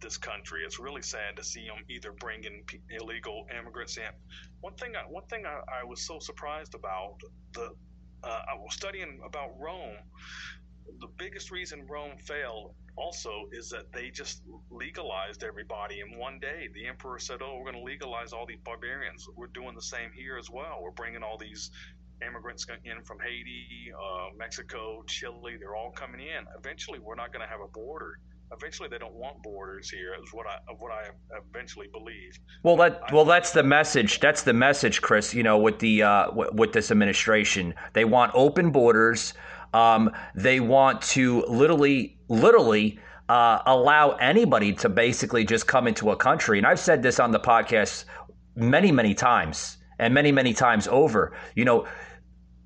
this 0.00 0.16
country. 0.16 0.62
It's 0.64 0.78
really 0.78 1.02
sad 1.02 1.36
to 1.36 1.44
see 1.44 1.66
them 1.66 1.84
either 1.88 2.12
bringing 2.12 2.64
illegal 2.90 3.46
immigrants 3.56 3.96
in. 3.96 4.10
One 4.60 4.74
thing, 4.74 4.94
I, 4.96 5.02
one 5.08 5.24
thing 5.26 5.46
I, 5.46 5.60
I 5.80 5.84
was 5.84 6.06
so 6.06 6.18
surprised 6.18 6.74
about 6.74 7.16
the 7.54 7.70
uh, 8.24 8.42
I 8.52 8.54
was 8.54 8.74
studying 8.74 9.20
about 9.26 9.50
Rome. 9.58 9.96
The 11.00 11.08
biggest 11.16 11.50
reason 11.50 11.86
Rome 11.88 12.18
failed 12.18 12.74
also 12.96 13.48
is 13.52 13.70
that 13.70 13.92
they 13.92 14.10
just 14.10 14.42
legalized 14.70 15.44
everybody 15.44 16.00
in 16.00 16.18
one 16.18 16.38
day. 16.38 16.68
The 16.74 16.86
emperor 16.86 17.18
said, 17.18 17.40
"Oh, 17.42 17.56
we're 17.56 17.70
going 17.70 17.82
to 17.84 17.90
legalize 17.90 18.32
all 18.32 18.46
these 18.46 18.60
barbarians. 18.64 19.26
We're 19.36 19.46
doing 19.48 19.74
the 19.74 19.82
same 19.82 20.10
here 20.14 20.36
as 20.36 20.50
well. 20.50 20.80
We're 20.82 20.90
bringing 20.90 21.22
all 21.22 21.38
these 21.38 21.70
immigrants 22.26 22.66
in 22.84 23.02
from 23.02 23.18
Haiti, 23.20 23.92
uh, 23.92 24.28
Mexico, 24.36 25.02
Chile. 25.06 25.56
They're 25.58 25.76
all 25.76 25.90
coming 25.90 26.20
in. 26.20 26.44
Eventually, 26.56 26.98
we're 26.98 27.14
not 27.14 27.32
going 27.32 27.44
to 27.44 27.50
have 27.50 27.60
a 27.60 27.68
border. 27.68 28.18
Eventually, 28.52 28.88
they 28.88 28.98
don't 28.98 29.14
want 29.14 29.42
borders 29.42 29.88
here. 29.88 30.14
Is 30.22 30.32
what 30.32 30.46
I 30.46 30.58
what 30.78 30.92
I 30.92 31.08
eventually 31.48 31.88
believe. 31.90 32.38
Well, 32.62 32.76
that 32.76 33.10
well, 33.10 33.24
that's 33.24 33.52
the 33.52 33.62
message. 33.62 34.20
That's 34.20 34.42
the 34.42 34.52
message, 34.52 35.00
Chris. 35.00 35.32
You 35.34 35.42
know, 35.42 35.56
with 35.58 35.78
the 35.78 36.02
uh, 36.02 36.30
with 36.32 36.72
this 36.72 36.90
administration, 36.90 37.74
they 37.94 38.04
want 38.04 38.32
open 38.34 38.70
borders. 38.70 39.32
Um, 39.72 40.10
they 40.34 40.60
want 40.60 41.02
to 41.02 41.44
literally, 41.46 42.18
literally. 42.28 42.98
Uh, 43.28 43.62
allow 43.64 44.10
anybody 44.10 44.74
to 44.74 44.90
basically 44.90 45.42
just 45.42 45.66
come 45.66 45.86
into 45.86 46.10
a 46.10 46.16
country. 46.16 46.58
And 46.58 46.66
I've 46.66 46.80
said 46.80 47.02
this 47.02 47.18
on 47.18 47.30
the 47.30 47.40
podcast 47.40 48.04
many, 48.56 48.92
many 48.92 49.14
times 49.14 49.78
and 49.98 50.12
many, 50.12 50.32
many 50.32 50.52
times 50.52 50.86
over. 50.88 51.32
You 51.54 51.64
know, 51.64 51.86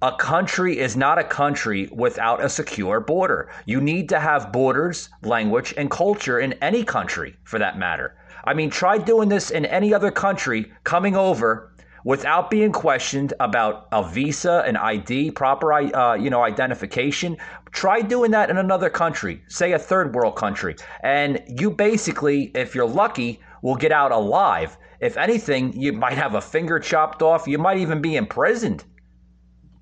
a 0.03 0.13
country 0.17 0.79
is 0.79 0.97
not 0.97 1.19
a 1.19 1.25
country 1.25 1.89
without 1.93 2.45
a 2.45 2.49
secure 2.49 3.01
border. 3.01 3.51
You 3.65 3.81
need 3.81 4.09
to 4.11 4.21
have 4.21 4.53
borders, 4.53 5.09
language, 5.23 5.73
and 5.77 5.91
culture 5.91 6.41
in 6.41 6.53
any 6.55 6.85
country 6.85 7.37
for 7.45 7.59
that 7.59 7.79
matter. 7.79 8.17
I 8.45 8.55
mean, 8.55 8.71
try 8.71 8.99
doing 8.99 9.29
this 9.29 9.51
in 9.51 9.65
any 9.65 9.95
other 9.95 10.11
country 10.11 10.71
coming 10.85 11.17
over 11.17 11.73
without 12.07 12.51
being 12.51 12.71
questioned 12.71 13.35
about 13.41 13.89
a 13.91 14.09
visa, 14.09 14.63
an 14.65 14.77
ID, 14.77 15.33
proper 15.33 15.73
uh, 15.73 16.15
you 16.15 16.31
know 16.31 16.43
identification. 16.43 17.37
Try 17.73 18.01
doing 18.01 18.31
that 18.31 18.49
in 18.49 18.57
another 18.57 18.89
country, 18.89 19.43
say 19.49 19.73
a 19.73 19.79
third 19.79 20.15
world 20.15 20.37
country, 20.37 20.77
and 21.03 21.43
you 21.49 21.71
basically, 21.71 22.53
if 22.55 22.75
you're 22.75 22.89
lucky, 22.89 23.41
will 23.61 23.75
get 23.75 23.93
out 23.93 24.13
alive. 24.13 24.79
If 25.01 25.17
anything, 25.17 25.79
you 25.79 25.93
might 25.93 26.17
have 26.17 26.35
a 26.37 26.41
finger 26.41 26.79
chopped 26.79 27.23
off. 27.23 27.47
You 27.47 27.59
might 27.59 27.79
even 27.79 28.01
be 28.01 28.15
imprisoned. 28.17 28.85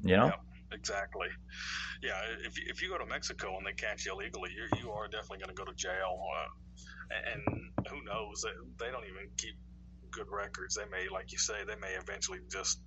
You 0.03 0.17
know? 0.17 0.33
Exactly. 0.73 1.29
Yeah, 2.03 2.19
if, 2.45 2.55
if 2.59 2.83
you 2.83 2.89
go 2.89 2.99
to 2.99 3.07
Mexico 3.07 3.57
and 3.57 3.67
they 3.67 3.73
catch 3.73 4.05
you 4.07 4.13
illegally, 4.13 4.51
you 4.57 4.65
you 4.83 4.91
are 4.91 5.09
definitely 5.09 5.39
going 5.39 5.55
to 5.55 5.63
go 5.63 5.65
to 5.65 5.75
jail. 5.75 6.19
Uh, 6.37 6.49
and 7.33 7.43
who 7.89 8.03
knows? 8.03 8.45
They 8.81 8.91
don't 8.91 9.05
even 9.05 9.29
keep 9.37 9.57
good 10.15 10.27
records. 10.31 10.77
They 10.77 10.89
may, 10.91 11.09
like 11.13 11.33
you 11.33 11.39
say, 11.39 11.55
they 11.67 11.77
may 11.77 11.95
eventually 12.01 12.39
just, 12.51 12.81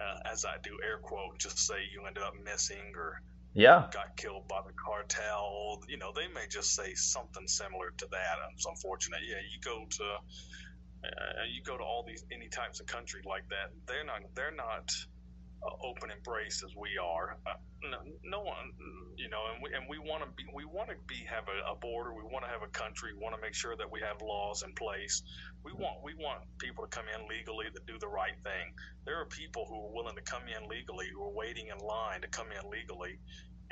uh, 0.00 0.30
as 0.32 0.44
I 0.44 0.56
do 0.62 0.78
air 0.84 0.98
quote, 0.98 1.38
just 1.38 1.58
say 1.58 1.74
you 1.92 2.06
ended 2.06 2.22
up 2.22 2.34
missing 2.44 2.92
or 2.96 3.22
yeah 3.54 3.84
got 3.92 4.16
killed 4.16 4.48
by 4.48 4.60
the 4.66 4.72
cartel. 4.72 5.80
You 5.88 5.98
know, 5.98 6.12
they 6.14 6.28
may 6.28 6.46
just 6.50 6.74
say 6.74 6.94
something 6.94 7.46
similar 7.46 7.92
to 7.98 8.06
that. 8.10 8.36
It's 8.54 8.66
unfortunate. 8.66 9.20
Yeah, 9.28 9.42
you 9.52 9.60
go 9.60 9.84
to 9.90 10.04
uh, 11.04 11.44
you 11.52 11.62
go 11.62 11.76
to 11.76 11.84
all 11.84 12.04
these 12.06 12.24
any 12.32 12.48
types 12.48 12.80
of 12.80 12.86
country 12.86 13.20
like 13.26 13.48
that. 13.50 13.70
They're 13.86 14.04
not 14.04 14.22
they're 14.34 14.54
not 14.54 14.90
open 15.82 16.10
embrace 16.10 16.62
as 16.64 16.74
we 16.76 16.98
are. 16.98 17.38
Uh, 17.46 17.54
no, 17.82 17.98
no, 18.24 18.40
one, 18.40 18.72
you 19.16 19.28
know, 19.28 19.42
and 19.52 19.62
we 19.62 19.74
and 19.74 19.86
we 19.88 19.98
want 19.98 20.22
to 20.22 20.30
be 20.36 20.44
we 20.54 20.64
want 20.64 20.88
to 20.88 20.96
be 21.06 21.22
have 21.26 21.44
a, 21.48 21.72
a 21.72 21.76
border. 21.76 22.14
We 22.14 22.22
want 22.22 22.44
to 22.44 22.50
have 22.50 22.62
a 22.62 22.70
country. 22.70 23.12
We 23.14 23.20
want 23.22 23.34
to 23.34 23.40
make 23.40 23.54
sure 23.54 23.76
that 23.76 23.90
we 23.90 24.00
have 24.00 24.20
laws 24.22 24.62
in 24.62 24.72
place. 24.74 25.22
We 25.64 25.72
want 25.72 26.02
we 26.02 26.14
want 26.14 26.42
people 26.58 26.84
to 26.84 26.90
come 26.90 27.06
in 27.10 27.28
legally 27.28 27.66
to 27.74 27.80
do 27.86 27.98
the 27.98 28.08
right 28.08 28.36
thing. 28.42 28.74
There 29.04 29.18
are 29.20 29.26
people 29.26 29.66
who 29.68 29.86
are 29.86 29.92
willing 29.92 30.16
to 30.16 30.22
come 30.22 30.42
in 30.46 30.68
legally, 30.68 31.06
who 31.12 31.22
are 31.22 31.34
waiting 31.34 31.68
in 31.68 31.78
line 31.78 32.22
to 32.22 32.28
come 32.28 32.48
in 32.50 32.70
legally, 32.70 33.18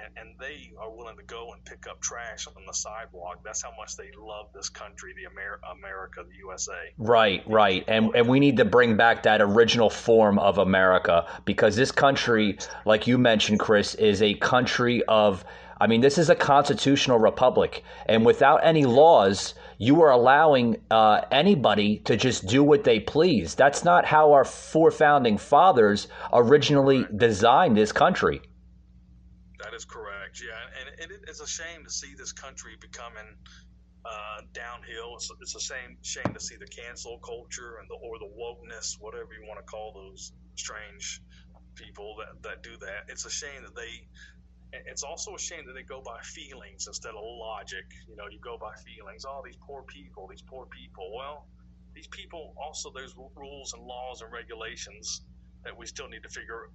and, 0.05 0.17
and 0.19 0.39
they 0.39 0.73
are 0.79 0.91
willing 0.91 1.17
to 1.17 1.23
go 1.25 1.53
and 1.53 1.65
pick 1.65 1.87
up 1.89 2.01
trash 2.01 2.47
on 2.47 2.65
the 2.67 2.73
sidewalk. 2.73 3.41
That's 3.45 3.63
how 3.63 3.73
much 3.77 3.97
they 3.97 4.11
love 4.19 4.47
this 4.55 4.69
country, 4.69 5.13
the 5.15 5.31
Amer- 5.31 5.61
America, 5.79 6.23
the 6.29 6.37
USA. 6.39 6.93
Right, 6.99 7.43
right, 7.47 7.85
and 7.89 8.15
and 8.15 8.29
we 8.29 8.41
need 8.41 8.57
to 8.59 8.65
bring 8.65 8.97
back 8.97 9.23
that 9.25 9.41
original 9.41 9.91
form 9.91 10.39
of 10.39 10.59
America 10.59 11.27
because 11.45 11.77
this 11.77 11.93
country, 11.93 12.59
like 12.85 13.07
you 13.07 13.19
mentioned, 13.19 13.61
Chris, 13.61 13.95
is 13.95 14.23
a 14.23 14.35
country 14.35 15.03
of. 15.09 15.45
I 15.83 15.87
mean, 15.87 16.03
this 16.03 16.19
is 16.19 16.29
a 16.29 16.35
constitutional 16.35 17.19
republic, 17.19 17.83
and 18.05 18.27
without 18.27 18.59
any 18.63 18.85
laws, 18.85 19.55
you 19.79 20.03
are 20.03 20.11
allowing 20.11 20.77
uh, 20.91 21.23
anybody 21.31 22.01
to 22.01 22.15
just 22.15 22.47
do 22.47 22.63
what 22.63 22.85
they 22.85 23.01
please. 23.01 23.55
That's 23.55 23.83
not 23.83 24.05
how 24.05 24.33
our 24.33 24.45
four 24.45 24.91
founding 24.91 25.39
fathers 25.39 26.09
originally 26.35 27.07
designed 27.17 27.79
this 27.79 27.93
country. 27.93 28.43
That 29.63 29.75
is 29.75 29.85
correct. 29.85 30.41
Yeah, 30.41 30.57
and, 30.81 30.89
and 31.03 31.13
it 31.13 31.29
is 31.29 31.41
a 31.41 31.47
shame 31.47 31.85
to 31.85 31.91
see 31.91 32.15
this 32.17 32.33
country 32.33 32.77
becoming 32.81 33.37
uh, 34.05 34.41
downhill. 34.55 35.17
It's, 35.17 35.31
it's 35.41 35.55
a 35.57 35.61
shame 35.61 35.97
shame 36.03 36.33
to 36.33 36.41
see 36.41 36.57
the 36.57 36.67
cancel 36.67 37.19
culture 37.21 37.79
and 37.81 37.89
the 37.89 37.97
or 38.01 38.19
the 38.19 38.31
wokeness, 38.33 38.97
whatever 39.01 39.29
you 39.37 39.47
want 39.47 39.61
to 39.61 39.67
call 39.69 39.93
those 39.93 40.33
strange 40.57 41.21
people 41.75 42.17
that, 42.19 42.43
that 42.43 42.63
do 42.63 42.77
that. 42.81 43.09
It's 43.09 43.27
a 43.27 43.31
shame 43.31 43.63
that 43.63 43.75
they. 43.77 44.07
It's 44.73 45.03
also 45.03 45.35
a 45.35 45.39
shame 45.39 45.67
that 45.67 45.75
they 45.75 45.83
go 45.83 46.01
by 46.01 46.21
feelings 46.23 46.87
instead 46.87 47.11
of 47.11 47.23
logic. 47.23 47.85
You 48.09 48.17
know, 48.17 48.31
you 48.31 48.39
go 48.39 48.57
by 48.57 48.73
feelings. 48.87 49.25
Oh, 49.27 49.43
these 49.45 49.59
poor 49.67 49.83
people, 49.83 50.29
these 50.31 50.43
poor 50.43 50.67
people. 50.67 51.11
Well, 51.17 51.47
these 51.95 52.07
people 52.07 52.55
also 52.57 52.91
there's 52.95 53.15
rules 53.37 53.75
and 53.75 53.83
laws 53.85 54.23
and 54.23 54.33
regulations 54.33 55.23
that 55.65 55.77
we 55.77 55.87
still 55.87 56.09
need 56.09 56.23
to 56.23 56.31
figure 56.31 56.71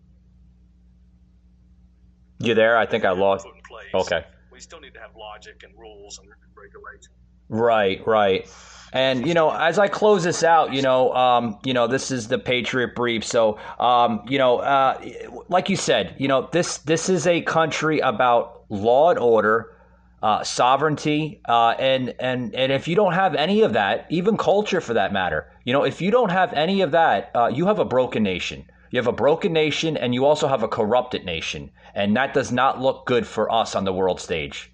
you 2.39 2.53
there? 2.53 2.77
I 2.77 2.85
think 2.85 3.05
I 3.05 3.11
lost. 3.11 3.47
Okay. 3.93 4.25
We 4.51 4.59
still 4.59 4.79
need 4.79 4.93
to 4.93 4.99
have 4.99 5.15
logic 5.15 5.63
and 5.63 5.77
rules 5.77 6.17
and 6.19 6.27
regulations. 6.55 7.09
Right, 7.49 8.05
right. 8.07 8.49
And 8.93 9.27
you 9.27 9.33
know, 9.33 9.51
as 9.51 9.77
I 9.77 9.89
close 9.89 10.23
this 10.23 10.43
out, 10.43 10.73
you 10.73 10.81
know, 10.81 11.13
um, 11.13 11.59
you 11.65 11.73
know, 11.73 11.85
this 11.87 12.11
is 12.11 12.29
the 12.29 12.39
Patriot 12.39 12.95
Brief. 12.95 13.25
So, 13.25 13.59
um, 13.77 14.21
you 14.27 14.37
know, 14.37 14.59
uh, 14.59 15.01
like 15.49 15.69
you 15.69 15.75
said, 15.75 16.15
you 16.17 16.29
know, 16.29 16.47
this 16.51 16.77
this 16.79 17.09
is 17.09 17.27
a 17.27 17.41
country 17.41 17.99
about 17.99 18.63
law 18.69 19.09
and 19.09 19.19
order, 19.19 19.75
uh, 20.23 20.43
sovereignty, 20.43 21.41
uh, 21.47 21.71
and 21.71 22.15
and 22.19 22.55
and 22.55 22.71
if 22.71 22.87
you 22.87 22.95
don't 22.95 23.13
have 23.13 23.35
any 23.35 23.61
of 23.63 23.73
that, 23.73 24.05
even 24.09 24.37
culture 24.37 24.79
for 24.79 24.93
that 24.93 25.11
matter, 25.11 25.51
you 25.65 25.73
know, 25.73 25.83
if 25.83 26.01
you 26.01 26.09
don't 26.09 26.31
have 26.31 26.53
any 26.53 26.81
of 26.81 26.91
that, 26.91 27.31
uh, 27.35 27.47
you 27.47 27.67
have 27.67 27.79
a 27.79 27.85
broken 27.85 28.23
nation. 28.23 28.65
You 28.91 28.99
have 28.99 29.07
a 29.07 29.11
broken 29.11 29.53
nation, 29.53 29.97
and 29.97 30.13
you 30.13 30.25
also 30.25 30.47
have 30.47 30.63
a 30.63 30.67
corrupted 30.67 31.25
nation 31.25 31.71
and 31.95 32.15
that 32.17 32.33
does 32.33 32.51
not 32.51 32.79
look 32.79 33.05
good 33.05 33.25
for 33.25 33.51
us 33.51 33.73
on 33.73 33.85
the 33.85 33.93
world 33.93 34.19
stage. 34.19 34.71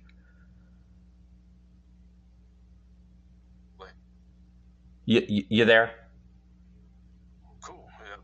You, 5.06 5.24
you, 5.28 5.44
you 5.50 5.66
there? 5.66 5.92
Cool. 7.62 7.86
Yeah. 8.00 8.16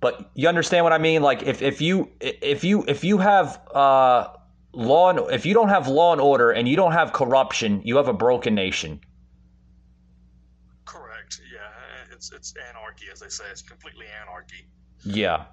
But 0.00 0.30
you 0.34 0.48
understand 0.48 0.84
what 0.84 0.92
I 0.92 0.98
mean? 0.98 1.22
Like 1.22 1.42
if, 1.42 1.62
if 1.62 1.80
you 1.80 2.10
if 2.20 2.64
you 2.64 2.84
if 2.88 3.04
you 3.04 3.18
have 3.18 3.60
uh, 3.72 4.28
law 4.72 5.10
and 5.10 5.32
if 5.32 5.44
you 5.46 5.54
don't 5.54 5.68
have 5.68 5.86
law 5.86 6.12
and 6.12 6.20
order 6.20 6.50
and 6.50 6.66
you 6.66 6.76
don't 6.76 6.92
have 6.92 7.12
corruption, 7.12 7.82
you 7.84 7.96
have 7.98 8.08
a 8.08 8.12
broken 8.12 8.54
nation. 8.54 9.00
Correct. 10.86 11.40
Yeah, 11.52 12.13
it's 12.32 12.54
it's 12.54 12.54
anarchy, 12.70 13.06
as 13.12 13.20
they 13.20 13.28
say. 13.28 13.44
It's 13.50 13.62
completely 13.62 14.06
anarchy. 14.22 14.66
Yeah. 15.04 15.44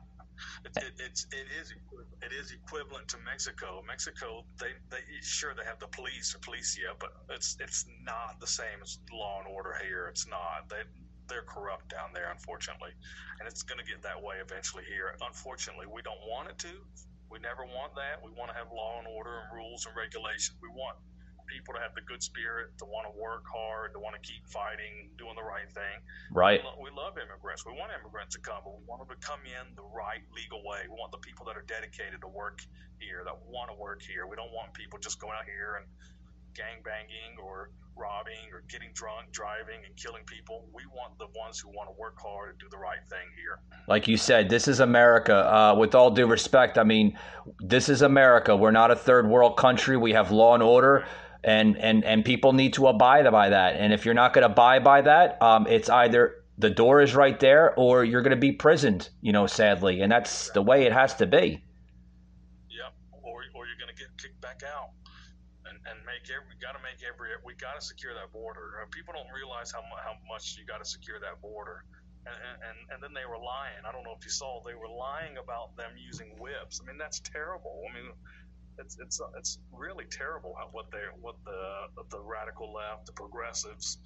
It, 0.65 0.71
it, 0.77 0.93
it's 0.97 1.27
it 1.31 1.47
is 1.59 1.73
it 2.21 2.31
is 2.31 2.51
equivalent 2.51 3.07
to 3.09 3.17
Mexico. 3.25 3.83
Mexico, 3.85 4.43
they, 4.59 4.73
they 4.89 5.03
sure 5.21 5.53
they 5.53 5.65
have 5.65 5.79
the 5.79 5.87
police 5.87 6.33
or 6.33 6.39
policia, 6.39 6.95
but 6.99 7.11
it's 7.29 7.57
it's 7.59 7.85
not 8.03 8.39
the 8.39 8.47
same 8.47 8.81
as 8.81 8.99
law 9.11 9.39
and 9.43 9.47
order 9.53 9.75
here. 9.83 10.07
It's 10.07 10.27
not. 10.27 10.69
They 10.69 10.81
they're 11.27 11.43
corrupt 11.43 11.89
down 11.89 12.09
there, 12.13 12.31
unfortunately, 12.31 12.91
and 13.39 13.47
it's 13.47 13.61
going 13.61 13.79
to 13.79 13.85
get 13.85 14.01
that 14.01 14.21
way 14.21 14.37
eventually 14.41 14.83
here. 14.89 15.15
Unfortunately, 15.21 15.85
we 15.85 16.01
don't 16.01 16.21
want 16.27 16.49
it 16.49 16.57
to. 16.59 16.73
We 17.29 17.39
never 17.39 17.63
want 17.63 17.95
that. 17.95 18.19
We 18.23 18.31
want 18.31 18.51
to 18.51 18.57
have 18.57 18.67
law 18.73 18.99
and 18.99 19.07
order 19.07 19.45
and 19.45 19.47
rules 19.53 19.85
and 19.85 19.95
regulations. 19.95 20.57
We 20.61 20.69
want 20.69 20.97
people 21.51 21.75
to 21.75 21.83
have 21.83 21.91
the 21.91 22.01
good 22.07 22.23
spirit, 22.23 22.71
to 22.79 22.87
want 22.87 23.03
to 23.03 23.13
work 23.19 23.43
hard, 23.51 23.91
to 23.91 23.99
want 23.99 24.15
to 24.15 24.23
keep 24.23 24.47
fighting, 24.47 25.11
doing 25.19 25.35
the 25.35 25.43
right 25.43 25.67
thing. 25.75 25.99
Right. 26.31 26.63
We, 26.63 26.65
lo- 26.65 26.79
we 26.79 26.91
love 26.95 27.19
immigrants. 27.19 27.67
We 27.67 27.75
want 27.75 27.91
immigrants 27.91 28.39
to 28.39 28.41
come, 28.41 28.63
but 28.63 28.71
we 28.79 28.87
want 28.87 29.03
them 29.03 29.11
to 29.11 29.19
come 29.19 29.43
in 29.43 29.75
the 29.75 29.83
right 29.91 30.23
legal 30.31 30.63
way. 30.63 30.87
We 30.87 30.95
want 30.95 31.11
the 31.11 31.19
people 31.19 31.43
that 31.51 31.59
are 31.59 31.67
dedicated 31.67 32.23
to 32.23 32.31
work 32.31 32.63
here, 33.03 33.27
that 33.27 33.35
want 33.51 33.67
to 33.67 33.75
work 33.75 33.99
here. 33.99 34.23
We 34.31 34.39
don't 34.39 34.55
want 34.55 34.71
people 34.71 34.95
just 35.03 35.19
going 35.19 35.35
out 35.35 35.43
here 35.43 35.83
and 35.83 35.85
gang 36.55 36.83
banging 36.83 37.39
or 37.43 37.71
robbing 37.95 38.51
or 38.53 38.63
getting 38.69 38.89
drunk, 38.93 39.31
driving 39.31 39.83
and 39.85 39.95
killing 39.95 40.23
people. 40.25 40.67
We 40.73 40.83
want 40.93 41.17
the 41.19 41.27
ones 41.37 41.59
who 41.59 41.69
want 41.69 41.89
to 41.89 41.95
work 41.99 42.17
hard 42.19 42.51
and 42.51 42.59
do 42.59 42.67
the 42.69 42.77
right 42.77 42.99
thing 43.09 43.27
here. 43.35 43.59
Like 43.87 44.07
you 44.07 44.17
said, 44.17 44.49
this 44.49 44.67
is 44.67 44.79
America. 44.79 45.35
Uh, 45.35 45.75
with 45.75 45.95
all 45.95 46.11
due 46.11 46.27
respect, 46.27 46.77
I 46.77 46.83
mean, 46.83 47.17
this 47.59 47.89
is 47.89 48.01
America. 48.01 48.55
We're 48.55 48.71
not 48.71 48.91
a 48.91 48.95
third 48.95 49.27
world 49.27 49.57
country. 49.57 49.97
We 49.97 50.13
have 50.13 50.31
law 50.31 50.53
and 50.53 50.63
order 50.63 51.05
and 51.43 51.77
and 51.77 52.03
and 52.03 52.23
people 52.25 52.53
need 52.53 52.73
to 52.73 52.87
abide 52.87 53.29
by 53.31 53.49
that. 53.49 53.75
And 53.75 53.93
if 53.93 54.05
you're 54.05 54.13
not 54.13 54.33
going 54.33 54.43
to 54.43 54.51
abide 54.51 54.83
by 54.83 55.01
that, 55.01 55.41
um, 55.41 55.67
it's 55.67 55.89
either 55.89 56.35
the 56.57 56.69
door 56.69 57.01
is 57.01 57.15
right 57.15 57.39
there 57.39 57.73
or 57.75 58.03
you're 58.03 58.21
going 58.21 58.31
to 58.31 58.37
be 58.37 58.51
prisoned. 58.51 59.09
You 59.21 59.31
know, 59.31 59.47
sadly, 59.47 60.01
and 60.01 60.11
that's 60.11 60.49
the 60.51 60.61
way 60.61 60.83
it 60.85 60.93
has 60.93 61.15
to 61.15 61.25
be. 61.25 61.63
Yep, 62.69 62.93
or 63.23 63.41
or 63.55 63.65
you're 63.65 63.79
going 63.79 63.93
to 63.93 63.99
get 63.99 64.09
kicked 64.17 64.41
back 64.41 64.61
out. 64.63 64.89
And, 65.65 65.77
and 65.89 66.05
make 66.05 66.29
every 66.29 66.45
we 66.49 66.59
got 66.61 66.73
to 66.73 66.83
make 66.83 67.01
every 67.01 67.29
we 67.45 67.55
got 67.55 67.79
to 67.79 67.81
secure 67.85 68.13
that 68.13 68.31
border. 68.31 68.81
Uh, 68.81 68.85
people 68.91 69.13
don't 69.13 69.31
realize 69.33 69.71
how 69.71 69.81
how 70.03 70.13
much 70.29 70.57
you 70.59 70.65
got 70.65 70.83
to 70.83 70.89
secure 70.89 71.19
that 71.19 71.41
border. 71.41 71.85
and, 72.25 72.37
and 72.37 72.77
and 72.93 72.97
then 73.03 73.13
they 73.13 73.25
were 73.25 73.37
lying. 73.37 73.81
I 73.87 73.91
don't 73.91 74.03
know 74.03 74.13
if 74.17 74.23
you 74.23 74.29
saw 74.31 74.61
they 74.61 74.75
were 74.75 74.89
lying 74.89 75.37
about 75.37 75.75
them 75.75 75.91
using 75.97 76.37
whips. 76.37 76.79
I 76.81 76.85
mean, 76.85 76.97
that's 76.97 77.19
terrible. 77.19 77.81
I 77.89 77.93
mean, 77.93 78.11
it's 78.77 78.97
it's 78.99 79.21
it's 79.37 79.59
really 79.71 80.05
terrible 80.11 80.55
how, 80.57 80.67
what 80.71 80.91
they 80.91 80.99
what 81.19 81.35
the 81.45 82.03
the 82.09 82.19
radical 82.19 82.73
left, 82.73 83.05
the 83.05 83.11
progressives, 83.13 83.97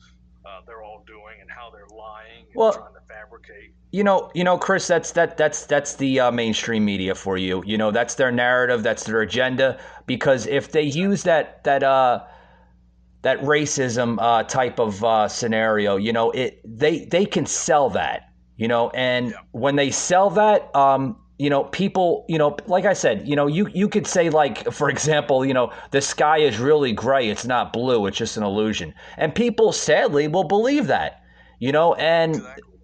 uh, 0.45 0.62
they're 0.67 0.84
all 0.84 1.03
doing 1.07 1.41
and 1.41 1.50
how 1.50 1.69
they're 1.72 1.88
lying 1.95 2.45
and 2.48 2.55
Well- 2.55 2.74
trying 2.74 2.93
to 2.93 3.01
fabricate. 3.07 3.74
You 3.91 4.03
know, 4.03 4.29
you 4.34 4.43
know, 4.43 4.57
Chris. 4.57 4.88
That's 4.88 5.12
that. 5.13 5.38
That's 5.38 5.65
that's 5.65 5.95
the 5.95 6.19
uh, 6.19 6.31
mainstream 6.31 6.84
media 6.84 7.15
for 7.15 7.38
you. 7.38 7.63
You 7.65 7.77
know, 7.77 7.91
that's 7.91 8.15
their 8.15 8.31
narrative. 8.31 8.84
That's 8.84 9.05
their 9.05 9.22
agenda. 9.22 9.79
Because 10.05 10.48
if 10.48 10.72
they 10.72 10.81
use 10.84 11.24
that 11.24 11.63
that 11.63 11.81
uh, 11.81 12.24
that 13.22 13.39
racism 13.41 14.17
uh, 14.19 14.43
type 14.43 14.79
of 14.79 15.01
uh, 15.03 15.27
scenario, 15.29 15.95
you 15.95 16.12
know, 16.12 16.31
it 16.31 16.60
they 16.65 17.05
they 17.05 17.25
can 17.25 17.45
sell 17.45 17.89
that. 17.91 18.29
You 18.57 18.67
know, 18.67 18.89
and 18.89 19.29
Yeah. 19.31 19.38
when 19.51 19.75
they 19.77 19.91
sell 19.91 20.29
that, 20.31 20.74
um, 20.75 21.17
you 21.38 21.50
know, 21.50 21.65
people, 21.65 22.25
you 22.30 22.38
know, 22.38 22.56
like 22.68 22.86
I 22.86 22.94
said, 22.94 23.27
you 23.27 23.36
know, 23.36 23.48
you 23.48 23.68
you 23.74 23.89
could 23.89 24.08
say 24.08 24.30
like, 24.30 24.72
for 24.72 24.89
example, 24.89 25.46
you 25.46 25.54
know, 25.54 25.72
the 25.92 26.01
sky 26.01 26.38
is 26.38 26.60
really 26.60 26.94
gray. 26.94 27.30
It's 27.30 27.46
not 27.46 27.74
blue. 27.74 28.06
It's 28.06 28.18
just 28.18 28.38
an 28.38 28.44
illusion, 28.44 28.94
and 29.18 29.36
people 29.36 29.72
sadly 29.72 30.27
will 30.27 30.46
believe 30.46 30.88
that. 30.88 31.22
You 31.60 31.72
know, 31.72 31.94
and 31.96 32.42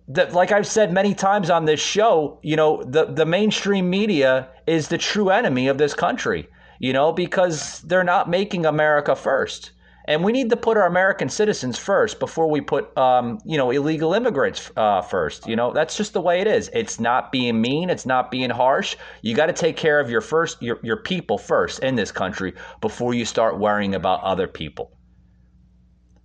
the, 0.07 0.25
like 0.27 0.51
I've 0.51 0.67
said 0.67 0.91
many 0.91 1.13
times 1.13 1.49
on 1.49 1.65
this 1.65 1.79
show, 1.79 2.39
you 2.41 2.55
know, 2.55 2.83
the, 2.83 3.05
the 3.05 3.25
mainstream 3.25 3.89
media 3.89 4.49
is 4.67 4.87
the 4.87 4.97
true 4.97 5.29
enemy 5.29 5.67
of 5.67 5.77
this 5.77 5.93
country, 5.93 6.47
you 6.79 6.93
know, 6.93 7.11
because 7.11 7.79
they're 7.81 8.03
not 8.03 8.29
making 8.29 8.65
America 8.65 9.15
first. 9.15 9.71
And 10.11 10.25
we 10.25 10.33
need 10.33 10.49
to 10.49 10.57
put 10.57 10.75
our 10.75 10.87
American 10.87 11.29
citizens 11.29 11.77
first 11.77 12.19
before 12.19 12.49
we 12.49 12.59
put, 12.59 12.97
um, 12.97 13.39
you 13.45 13.57
know, 13.57 13.71
illegal 13.71 14.13
immigrants 14.13 14.69
uh, 14.75 15.01
first. 15.01 15.47
You 15.47 15.55
know, 15.55 15.71
that's 15.71 15.95
just 15.95 16.11
the 16.11 16.19
way 16.19 16.41
it 16.41 16.47
is. 16.47 16.69
It's 16.73 16.99
not 16.99 17.31
being 17.31 17.61
mean. 17.61 17.89
It's 17.89 18.05
not 18.05 18.29
being 18.29 18.49
harsh. 18.49 18.97
You 19.21 19.33
got 19.33 19.45
to 19.45 19.53
take 19.53 19.77
care 19.77 20.01
of 20.01 20.09
your 20.09 20.19
first, 20.19 20.61
your, 20.61 20.81
your 20.83 20.97
people 20.97 21.37
first 21.37 21.79
in 21.79 21.95
this 21.95 22.11
country 22.11 22.53
before 22.81 23.13
you 23.13 23.23
start 23.23 23.57
worrying 23.57 23.95
about 23.95 24.21
other 24.21 24.47
people. 24.49 24.91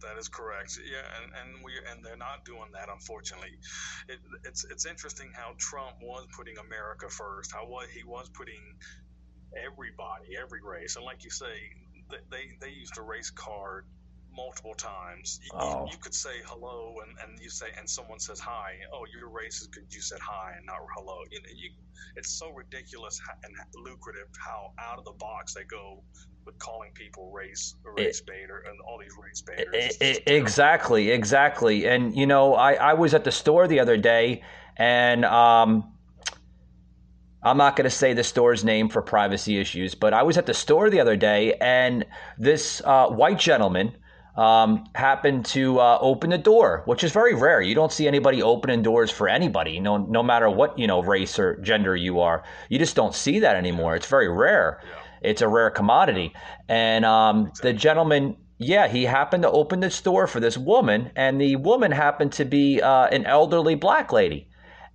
That 0.00 0.18
is 0.18 0.26
correct. 0.26 0.76
Yeah, 0.84 1.06
and, 1.22 1.54
and 1.54 1.64
we 1.64 1.70
and 1.88 2.04
they're 2.04 2.16
not 2.16 2.44
doing 2.44 2.72
that, 2.72 2.88
unfortunately. 2.92 3.52
It, 4.08 4.18
it's 4.44 4.64
it's 4.64 4.84
interesting 4.84 5.30
how 5.32 5.52
Trump 5.58 5.94
was 6.02 6.26
putting 6.36 6.58
America 6.58 7.08
first. 7.08 7.52
How 7.52 7.64
what 7.68 7.86
he 7.88 8.02
was 8.02 8.28
putting 8.30 8.62
everybody, 9.54 10.36
every 10.36 10.60
race, 10.60 10.96
and 10.96 11.04
like 11.04 11.22
you 11.22 11.30
say, 11.30 11.54
they 12.30 12.50
they, 12.60 12.70
used 12.70 12.98
a 12.98 13.02
race 13.02 13.30
card 13.30 13.86
multiple 14.34 14.74
times. 14.74 15.40
You, 15.44 15.50
Oh. 15.54 15.88
you 15.90 15.96
could 15.98 16.14
say 16.14 16.40
hello, 16.44 16.96
and, 17.06 17.16
and 17.22 17.42
you 17.42 17.48
say, 17.48 17.66
and 17.78 17.88
someone 17.88 18.18
says 18.20 18.38
hi. 18.38 18.74
Oh, 18.92 19.06
your 19.18 19.28
race 19.30 19.62
is 19.62 19.68
because 19.68 19.94
you 19.94 20.02
said 20.02 20.18
hi 20.20 20.52
and 20.56 20.66
not 20.66 20.76
hello. 20.94 21.18
You 21.30 21.40
know, 21.40 21.48
you, 21.56 21.70
it's 22.16 22.30
so 22.30 22.50
ridiculous 22.50 23.18
and 23.44 23.54
lucrative 23.82 24.28
how 24.38 24.72
out 24.78 24.98
of 24.98 25.04
the 25.06 25.12
box 25.12 25.54
they 25.54 25.64
go 25.64 26.02
with 26.44 26.58
calling 26.58 26.90
people 26.92 27.30
race, 27.32 27.74
race 27.96 28.20
baiter, 28.20 28.62
and 28.68 28.78
all 28.86 28.98
these 28.98 29.14
race 29.20 29.40
baiters. 29.42 29.72
I- 29.72 29.76
It's 29.78 29.96
I- 30.02 30.04
just 30.12 30.26
terrible. 30.26 30.42
exactly, 30.44 31.10
exactly. 31.10 31.86
And 31.86 32.14
you 32.14 32.26
know, 32.26 32.54
I, 32.54 32.74
I 32.74 32.92
was 32.92 33.14
at 33.14 33.24
the 33.24 33.32
store 33.32 33.66
the 33.66 33.80
other 33.80 33.96
day, 33.96 34.42
and 34.76 35.24
um, 35.24 35.92
I'm 37.46 37.58
not 37.58 37.76
going 37.76 37.84
to 37.84 37.90
say 37.90 38.12
the 38.12 38.24
store's 38.24 38.64
name 38.64 38.88
for 38.88 39.00
privacy 39.00 39.56
issues, 39.60 39.94
but 39.94 40.12
I 40.12 40.24
was 40.24 40.36
at 40.36 40.46
the 40.46 40.54
store 40.54 40.90
the 40.90 40.98
other 40.98 41.14
day, 41.14 41.54
and 41.60 42.04
this 42.36 42.82
uh, 42.84 43.06
white 43.06 43.38
gentleman 43.38 43.92
um, 44.36 44.84
happened 44.96 45.44
to 45.46 45.78
uh, 45.78 45.98
open 46.00 46.30
the 46.30 46.38
door, 46.38 46.82
which 46.86 47.04
is 47.04 47.12
very 47.12 47.34
rare. 47.34 47.62
You 47.62 47.76
don't 47.76 47.92
see 47.92 48.08
anybody 48.08 48.42
opening 48.42 48.82
doors 48.82 49.12
for 49.12 49.28
anybody, 49.28 49.78
no, 49.78 49.96
no 49.96 50.24
matter 50.24 50.50
what 50.50 50.76
you 50.76 50.88
know 50.88 51.00
race 51.00 51.38
or 51.38 51.54
gender 51.58 51.94
you 51.94 52.18
are. 52.18 52.42
You 52.68 52.80
just 52.80 52.96
don't 52.96 53.14
see 53.14 53.38
that 53.38 53.54
anymore. 53.54 53.94
It's 53.94 54.08
very 54.08 54.28
rare. 54.28 54.82
It's 55.22 55.40
a 55.40 55.46
rare 55.48 55.70
commodity, 55.70 56.34
and 56.68 57.04
um, 57.04 57.52
the 57.62 57.72
gentleman 57.72 58.38
yeah, 58.58 58.88
he 58.88 59.04
happened 59.04 59.44
to 59.44 59.50
open 59.50 59.80
the 59.80 59.90
store 59.90 60.26
for 60.26 60.40
this 60.40 60.58
woman, 60.58 61.12
and 61.14 61.40
the 61.40 61.54
woman 61.56 61.92
happened 61.92 62.32
to 62.32 62.44
be 62.44 62.80
uh, 62.80 63.06
an 63.06 63.24
elderly 63.24 63.76
black 63.76 64.12
lady. 64.12 64.48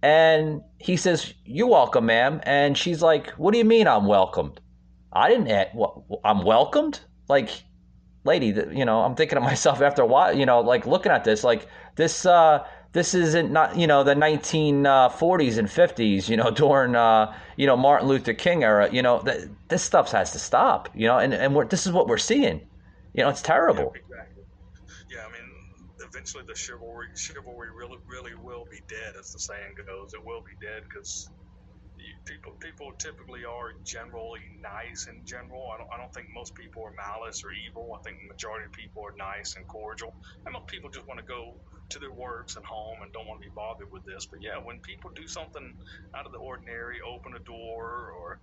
And 0.03 0.61
he 0.79 0.97
says, 0.97 1.33
"You're 1.45 1.67
welcome, 1.67 2.07
ma'am." 2.07 2.41
And 2.43 2.77
she's 2.77 3.01
like, 3.01 3.29
"What 3.31 3.51
do 3.51 3.57
you 3.57 3.65
mean 3.65 3.87
I'm 3.87 4.07
welcomed? 4.07 4.59
I 5.13 5.29
didn't. 5.29 5.75
What, 5.75 5.95
I'm 6.23 6.43
welcomed? 6.43 7.01
Like, 7.27 7.49
lady, 8.23 8.47
you 8.71 8.85
know, 8.85 9.01
I'm 9.01 9.15
thinking 9.15 9.35
to 9.35 9.41
myself 9.41 9.81
after 9.81 10.01
a 10.01 10.05
while, 10.05 10.35
you 10.35 10.45
know, 10.45 10.61
like 10.61 10.85
looking 10.85 11.11
at 11.11 11.23
this, 11.23 11.43
like 11.43 11.67
this, 11.95 12.25
uh, 12.25 12.65
this 12.93 13.13
isn't 13.13 13.51
not, 13.51 13.77
you 13.77 13.87
know, 13.87 14.03
the 14.03 14.15
1940s 14.15 15.57
and 15.57 15.67
50s, 15.67 16.29
you 16.29 16.37
know, 16.37 16.51
during, 16.61 16.95
uh, 16.95 17.33
you 17.55 17.65
know, 17.65 17.77
Martin 17.77 18.07
Luther 18.07 18.33
King 18.33 18.63
era. 18.63 18.89
You 18.91 19.01
know, 19.01 19.19
th- 19.19 19.49
this 19.67 19.83
stuff 19.83 20.11
has 20.11 20.31
to 20.33 20.39
stop. 20.39 20.89
You 20.93 21.07
know, 21.07 21.17
and 21.17 21.33
and 21.33 21.69
this 21.69 21.85
is 21.85 21.91
what 21.91 22.07
we're 22.07 22.17
seeing. 22.17 22.61
You 23.13 23.23
know, 23.23 23.29
it's 23.29 23.41
terrible. 23.41 23.93
Exactly. 23.95 24.30
Eventually 26.21 26.45
the 26.45 26.55
chivalry 26.55 27.09
chivalry 27.17 27.73
really 27.73 27.97
really 28.05 28.37
will 28.37 28.65
be 28.69 28.77
dead, 28.87 29.17
as 29.17 29.33
the 29.33 29.41
saying 29.41 29.73
goes. 29.89 30.13
It 30.13 30.21
will 30.21 30.45
be 30.45 30.53
dead 30.61 30.85
because 30.85 31.25
people 32.25 32.53
people 32.61 32.93
typically 33.01 33.45
are 33.45 33.73
generally 33.85 34.41
nice 34.61 35.07
in 35.09 35.23
general. 35.25 35.65
I 35.73 35.81
don't, 35.81 35.91
I 35.93 35.97
don't 35.97 36.13
think 36.13 36.29
most 36.33 36.53
people 36.55 36.83
are 36.85 36.93
malice 36.97 37.41
or 37.45 37.51
evil. 37.53 37.93
I 37.97 38.01
think 38.05 38.21
the 38.21 38.33
majority 38.33 38.65
of 38.69 38.73
people 38.73 39.03
are 39.05 39.17
nice 39.17 39.55
and 39.57 39.65
cordial. 39.67 40.13
And 40.45 40.53
most 40.53 40.69
people 40.69 40.89
just 40.93 41.07
want 41.09 41.19
to 41.21 41.27
go 41.27 41.57
to 41.91 41.99
their 41.99 42.13
works 42.13 42.57
and 42.57 42.65
home 42.65 43.01
and 43.01 43.11
don't 43.13 43.27
want 43.27 43.41
to 43.41 43.47
be 43.49 43.55
bothered 43.57 43.89
with 43.91 44.05
this. 44.05 44.27
But 44.29 44.41
yeah, 44.45 44.61
when 44.61 44.81
people 44.85 45.11
do 45.15 45.27
something 45.27 45.73
out 46.17 46.25
of 46.25 46.33
the 46.33 46.41
ordinary, 46.41 47.01
open 47.05 47.33
a 47.37 47.43
door 47.45 48.13
or 48.13 48.39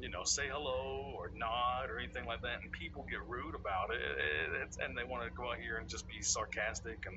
you 0.00 0.10
know, 0.10 0.24
say 0.24 0.46
hello 0.50 1.14
or 1.18 1.30
nod 1.34 1.90
or 1.90 1.98
anything 1.98 2.26
like 2.26 2.42
that, 2.42 2.62
and 2.62 2.70
people 2.72 3.04
get 3.10 3.20
rude 3.26 3.54
about 3.58 3.90
it, 3.94 4.00
it, 4.02 4.48
it's, 4.64 4.78
and 4.82 4.96
they 4.96 5.04
want 5.04 5.24
to 5.26 5.30
go 5.34 5.50
out 5.50 5.58
here 5.60 5.78
and 5.78 5.88
just 5.90 6.06
be 6.08 6.22
sarcastic 6.22 7.02
and 7.06 7.16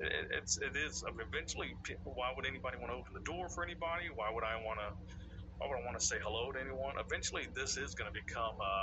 it, 0.00 0.26
it's 0.42 0.58
it 0.58 0.76
is. 0.76 1.04
I 1.06 1.12
mean, 1.12 1.26
eventually. 1.32 1.74
Why 2.04 2.32
would 2.36 2.46
anybody 2.46 2.78
want 2.78 2.92
to 2.92 2.98
open 2.98 3.14
the 3.14 3.24
door 3.24 3.48
for 3.48 3.64
anybody? 3.64 4.10
Why 4.14 4.30
would 4.32 4.44
I 4.44 4.56
want 4.60 4.80
to? 4.80 4.90
Why 5.58 5.68
would 5.70 5.80
I 5.80 5.84
want 5.86 5.98
to 5.98 6.04
say 6.04 6.16
hello 6.22 6.52
to 6.52 6.60
anyone? 6.60 6.94
Eventually, 7.00 7.48
this 7.54 7.76
is 7.78 7.94
going 7.94 8.10
to 8.10 8.16
become 8.16 8.56
a, 8.60 8.76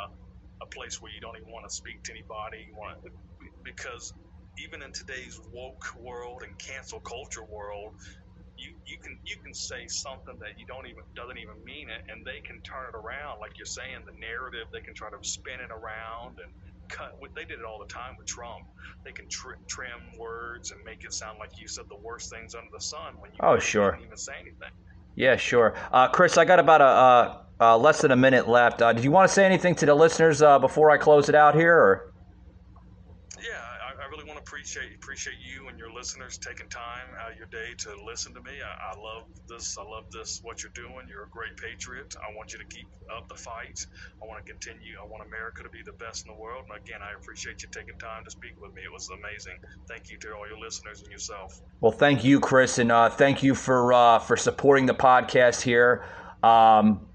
a 0.66 0.68
place 0.74 1.02
where 1.02 1.12
you 1.14 1.22
don't 1.22 1.38
even 1.38 1.52
want 1.54 1.68
to 1.70 1.74
speak 1.74 2.04
to 2.06 2.12
anybody. 2.14 2.66
You 2.70 2.76
want 2.78 2.98
because 3.64 4.14
even 4.60 4.82
in 4.84 4.92
today's 4.94 5.40
woke 5.54 5.86
world 6.00 6.44
and 6.44 6.54
cancel 6.60 7.00
culture 7.02 7.46
world, 7.46 7.94
you, 8.60 8.76
you 8.86 8.98
can 9.00 9.16
you 9.24 9.38
can 9.42 9.54
say 9.56 9.88
something 9.88 10.36
that 10.44 10.60
you 10.60 10.68
don't 10.68 10.86
even 10.86 11.02
doesn't 11.16 11.40
even 11.40 11.58
mean 11.64 11.90
it, 11.90 12.04
and 12.12 12.22
they 12.28 12.44
can 12.44 12.60
turn 12.68 12.86
it 12.92 12.96
around. 12.96 13.40
Like 13.40 13.56
you're 13.58 13.70
saying, 13.70 14.04
the 14.06 14.16
narrative 14.20 14.68
they 14.76 14.84
can 14.84 14.94
try 14.94 15.10
to 15.10 15.20
spin 15.24 15.64
it 15.64 15.72
around 15.72 16.38
and 16.44 16.52
cut. 16.92 17.16
They 17.36 17.48
did 17.48 17.60
it 17.60 17.66
all 17.66 17.80
the 17.80 17.90
time 17.92 18.20
with 18.20 18.28
Trump. 18.28 18.62
They 19.06 19.12
can 19.16 19.26
tr- 19.32 19.58
trim 19.72 20.00
words 20.20 20.72
and 20.72 20.80
make 20.86 21.04
it 21.08 21.14
sound 21.14 21.40
like 21.40 21.56
you 21.58 21.68
said 21.68 21.86
the 21.90 22.02
worst 22.04 22.30
things 22.30 22.54
under 22.56 22.70
the 22.74 22.84
sun 22.84 23.16
when 23.20 23.32
you 23.32 23.40
Oh, 23.42 23.58
sure. 23.60 23.96
didn't 23.96 24.06
even 24.06 24.18
say 24.18 24.36
anything. 24.36 24.74
Yeah, 25.16 25.36
sure. 25.36 25.76
Uh, 25.92 26.08
Chris, 26.10 26.38
I 26.38 26.46
got 26.46 26.60
about 26.60 26.82
a 26.82 26.86
uh, 26.86 27.38
uh, 27.60 27.78
less 27.78 28.02
than 28.02 28.12
a 28.12 28.16
minute 28.16 28.48
left. 28.48 28.82
Uh, 28.82 28.94
did 28.94 29.04
you 29.04 29.12
want 29.12 29.28
to 29.28 29.34
say 29.34 29.46
anything 29.46 29.76
to 29.76 29.86
the 29.86 29.96
listeners 29.96 30.42
uh, 30.42 30.60
before 30.60 30.92
I 30.92 30.98
close 30.98 31.28
it 31.30 31.36
out 31.36 31.56
here? 31.56 31.76
Or 31.76 32.14
Yeah, 33.40 33.60
I, 33.60 34.06
I 34.06 34.10
really 34.10 34.29
appreciate 34.40 34.96
appreciate 34.96 35.38
you 35.44 35.68
and 35.68 35.78
your 35.78 35.92
listeners 35.92 36.40
taking 36.40 36.68
time 36.70 37.08
out 37.22 37.32
of 37.32 37.38
your 37.38 37.52
day 37.52 37.76
to 37.86 37.90
listen 38.08 38.34
to 38.34 38.42
me. 38.42 38.56
I, 38.64 38.74
I 38.92 38.94
love 38.98 39.28
this. 39.48 39.78
I 39.78 39.84
love 39.84 40.10
this. 40.12 40.40
What 40.42 40.64
you're 40.64 40.76
doing. 40.76 41.06
You're 41.08 41.28
a 41.28 41.34
great 41.36 41.56
patriot. 41.60 42.16
I 42.20 42.34
want 42.36 42.54
you 42.54 42.60
to 42.60 42.70
keep 42.72 42.88
up 43.16 43.28
the 43.30 43.36
fight. 43.36 43.78
I 44.24 44.28
want 44.28 44.44
to 44.44 44.48
continue. 44.52 44.96
I 45.02 45.06
want 45.06 45.28
America 45.28 45.64
to 45.64 45.70
be 45.70 45.84
the 45.86 45.94
best 46.00 46.26
in 46.26 46.34
the 46.34 46.40
world. 46.40 46.66
And 46.70 46.80
again, 46.80 47.02
I 47.04 47.14
appreciate 47.20 47.62
you 47.64 47.70
taking 47.72 47.98
time 48.00 48.24
to 48.26 48.32
speak 48.32 48.56
with 48.62 48.74
me. 48.74 48.82
It 48.84 48.92
was 48.92 49.10
amazing. 49.12 49.58
Thank 49.88 50.10
you 50.10 50.18
to 50.20 50.28
all 50.34 50.48
your 50.48 50.60
listeners 50.60 51.02
and 51.04 51.12
yourself. 51.12 51.62
well, 51.82 51.92
thank 51.92 52.24
you, 52.24 52.40
Chris, 52.40 52.80
and 52.80 52.92
uh, 52.92 53.10
thank 53.10 53.44
you 53.44 53.56
for 53.56 53.94
uh, 53.94 54.20
for 54.20 54.38
supporting 54.38 54.86
the 54.86 54.96
podcast 54.96 55.62
here. 55.62 56.04
Um, 56.44 57.08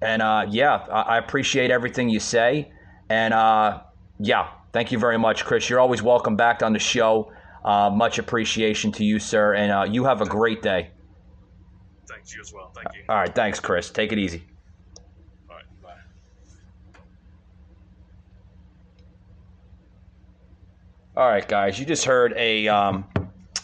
and 0.00 0.20
uh, 0.22 0.46
yeah, 0.48 0.84
I, 0.90 1.16
I 1.16 1.18
appreciate 1.18 1.70
everything 1.70 2.08
you 2.08 2.20
say. 2.20 2.72
And 3.08 3.34
uh, 3.34 3.82
yeah, 4.18 4.48
thank 4.74 4.90
you 4.92 4.98
very 4.98 5.16
much, 5.16 5.44
Chris. 5.44 5.70
You're 5.70 5.80
always 5.80 6.02
welcome 6.02 6.36
back 6.36 6.62
on 6.62 6.74
the 6.74 6.78
show. 6.78 7.32
Uh, 7.64 7.88
much 7.88 8.18
appreciation 8.18 8.92
to 8.92 9.04
you, 9.04 9.18
sir. 9.18 9.54
And 9.54 9.72
uh, 9.72 9.86
you 9.88 10.04
have 10.04 10.20
a 10.20 10.26
great 10.26 10.60
day. 10.60 10.90
Thanks 12.06 12.34
you 12.34 12.42
as 12.42 12.52
well. 12.52 12.72
Thank 12.74 12.94
you. 12.94 13.04
All 13.08 13.16
right, 13.16 13.34
thanks, 13.34 13.60
Chris. 13.60 13.88
Take 13.90 14.12
it 14.12 14.18
easy. 14.18 14.44
All 15.48 15.56
right. 15.56 15.64
Bye. 15.82 15.90
All 21.16 21.28
right, 21.28 21.48
guys, 21.48 21.78
you 21.78 21.86
just 21.86 22.04
heard 22.04 22.34
a 22.36 22.68
um, 22.68 23.06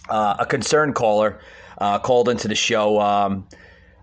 uh, 0.08 0.36
a 0.38 0.46
concerned 0.46 0.94
caller 0.94 1.40
uh, 1.78 1.98
called 1.98 2.28
into 2.28 2.46
the 2.46 2.54
show. 2.54 3.00
Um, 3.00 3.48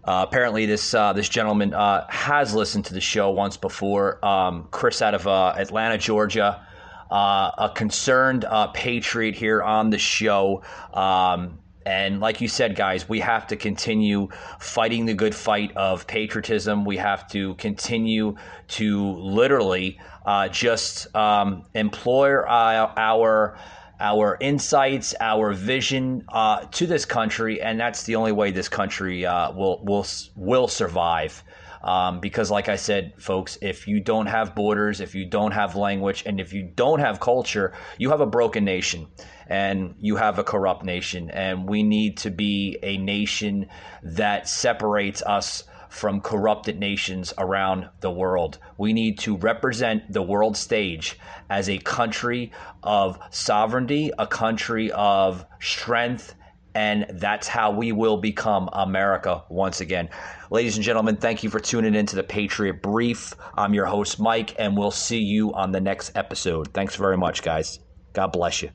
uh, 0.03 0.25
apparently, 0.27 0.65
this 0.65 0.93
uh, 0.93 1.13
this 1.13 1.29
gentleman 1.29 1.73
uh, 1.73 2.05
has 2.09 2.53
listened 2.53 2.85
to 2.85 2.93
the 2.93 3.01
show 3.01 3.31
once 3.31 3.57
before. 3.57 4.23
Um, 4.23 4.67
Chris 4.71 5.01
out 5.01 5.15
of 5.15 5.25
uh, 5.25 5.53
Atlanta, 5.57 5.97
Georgia, 5.97 6.66
uh, 7.11 7.51
a 7.57 7.71
concerned 7.75 8.45
uh, 8.45 8.67
patriot 8.67 9.35
here 9.35 9.61
on 9.61 9.89
the 9.89 9.99
show. 9.99 10.63
Um, 10.93 11.59
And 11.87 12.19
like 12.19 12.41
you 12.41 12.49
said, 12.49 12.75
guys, 12.75 13.07
we 13.07 13.21
have 13.21 13.47
to 13.47 13.55
continue 13.55 14.27
fighting 14.59 15.07
the 15.07 15.13
good 15.13 15.33
fight 15.33 15.71
of 15.77 16.05
patriotism. 16.05 16.83
We 16.83 16.97
have 16.97 17.29
to 17.29 17.55
continue 17.55 18.35
to 18.79 19.13
literally 19.39 19.97
uh, 20.25 20.49
just 20.49 21.07
um, 21.15 21.63
employ 21.73 22.43
our, 22.43 22.91
our 22.97 23.57
our 23.99 24.37
insights, 24.41 25.15
our 25.21 25.53
vision 25.53 26.23
uh, 26.27 26.65
to 26.71 26.85
this 26.87 27.05
country, 27.05 27.61
and 27.61 27.79
that's 27.79 28.03
the 28.03 28.15
only 28.17 28.33
way 28.33 28.51
this 28.51 28.69
country 28.69 29.25
uh, 29.25 29.53
will 29.53 29.79
will 29.85 30.05
will 30.35 30.67
survive. 30.67 31.41
Um, 31.87 32.19
because, 32.19 32.51
like 32.51 32.67
I 32.67 32.75
said, 32.75 33.13
folks, 33.17 33.57
if 33.61 33.87
you 33.87 34.01
don't 34.01 34.25
have 34.25 34.53
borders, 34.53 34.99
if 34.99 35.15
you 35.15 35.25
don't 35.25 35.51
have 35.51 35.77
language, 35.77 36.23
and 36.25 36.37
if 36.37 36.51
you 36.51 36.63
don't 36.63 36.99
have 36.99 37.21
culture, 37.21 37.71
you 37.97 38.09
have 38.09 38.19
a 38.19 38.25
broken 38.25 38.65
nation 38.65 39.07
and 39.47 39.95
you 39.97 40.17
have 40.17 40.37
a 40.37 40.43
corrupt 40.43 40.83
nation. 40.83 41.29
And 41.29 41.67
we 41.67 41.83
need 41.83 42.17
to 42.17 42.29
be 42.29 42.77
a 42.83 42.97
nation 42.97 43.67
that 44.03 44.49
separates 44.49 45.21
us 45.21 45.63
from 45.87 46.19
corrupted 46.19 46.77
nations 46.77 47.33
around 47.37 47.87
the 48.01 48.11
world. 48.11 48.57
We 48.77 48.91
need 48.91 49.19
to 49.19 49.37
represent 49.37 50.11
the 50.11 50.21
world 50.21 50.57
stage 50.57 51.17
as 51.49 51.69
a 51.69 51.77
country 51.77 52.51
of 52.83 53.17
sovereignty, 53.29 54.11
a 54.19 54.27
country 54.27 54.91
of 54.91 55.45
strength, 55.61 56.35
and 56.77 57.07
that's 57.09 57.47
how 57.47 57.71
we 57.71 57.91
will 57.91 58.17
become 58.17 58.69
America 58.71 59.43
once 59.49 59.81
again. 59.81 60.07
Ladies 60.51 60.75
and 60.75 60.85
gentlemen, 60.85 61.17
thank 61.17 61.41
you 61.41 61.49
for 61.49 61.59
tuning 61.59 61.95
in 61.95 62.05
to 62.05 62.15
the 62.15 62.21
Patriot 62.21 62.83
Brief. 62.83 63.33
I'm 63.55 63.73
your 63.73 63.87
host, 63.87 64.19
Mike, 64.19 64.53
and 64.59 64.77
we'll 64.77 64.91
see 64.91 65.17
you 65.17 65.55
on 65.55 65.71
the 65.71 65.81
next 65.81 66.15
episode. 66.15 66.71
Thanks 66.75 66.95
very 66.95 67.17
much, 67.17 67.41
guys. 67.41 67.79
God 68.13 68.27
bless 68.27 68.61
you. 68.61 68.69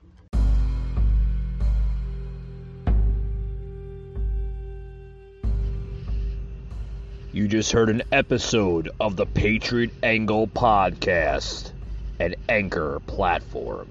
You 7.33 7.47
just 7.47 7.71
heard 7.71 7.89
an 7.89 8.03
episode 8.11 8.91
of 8.99 9.15
the 9.15 9.27
Patriot 9.27 9.93
Angle 10.03 10.49
Podcast, 10.49 11.71
an 12.19 12.35
anchor 12.49 13.01
platform. 13.07 13.89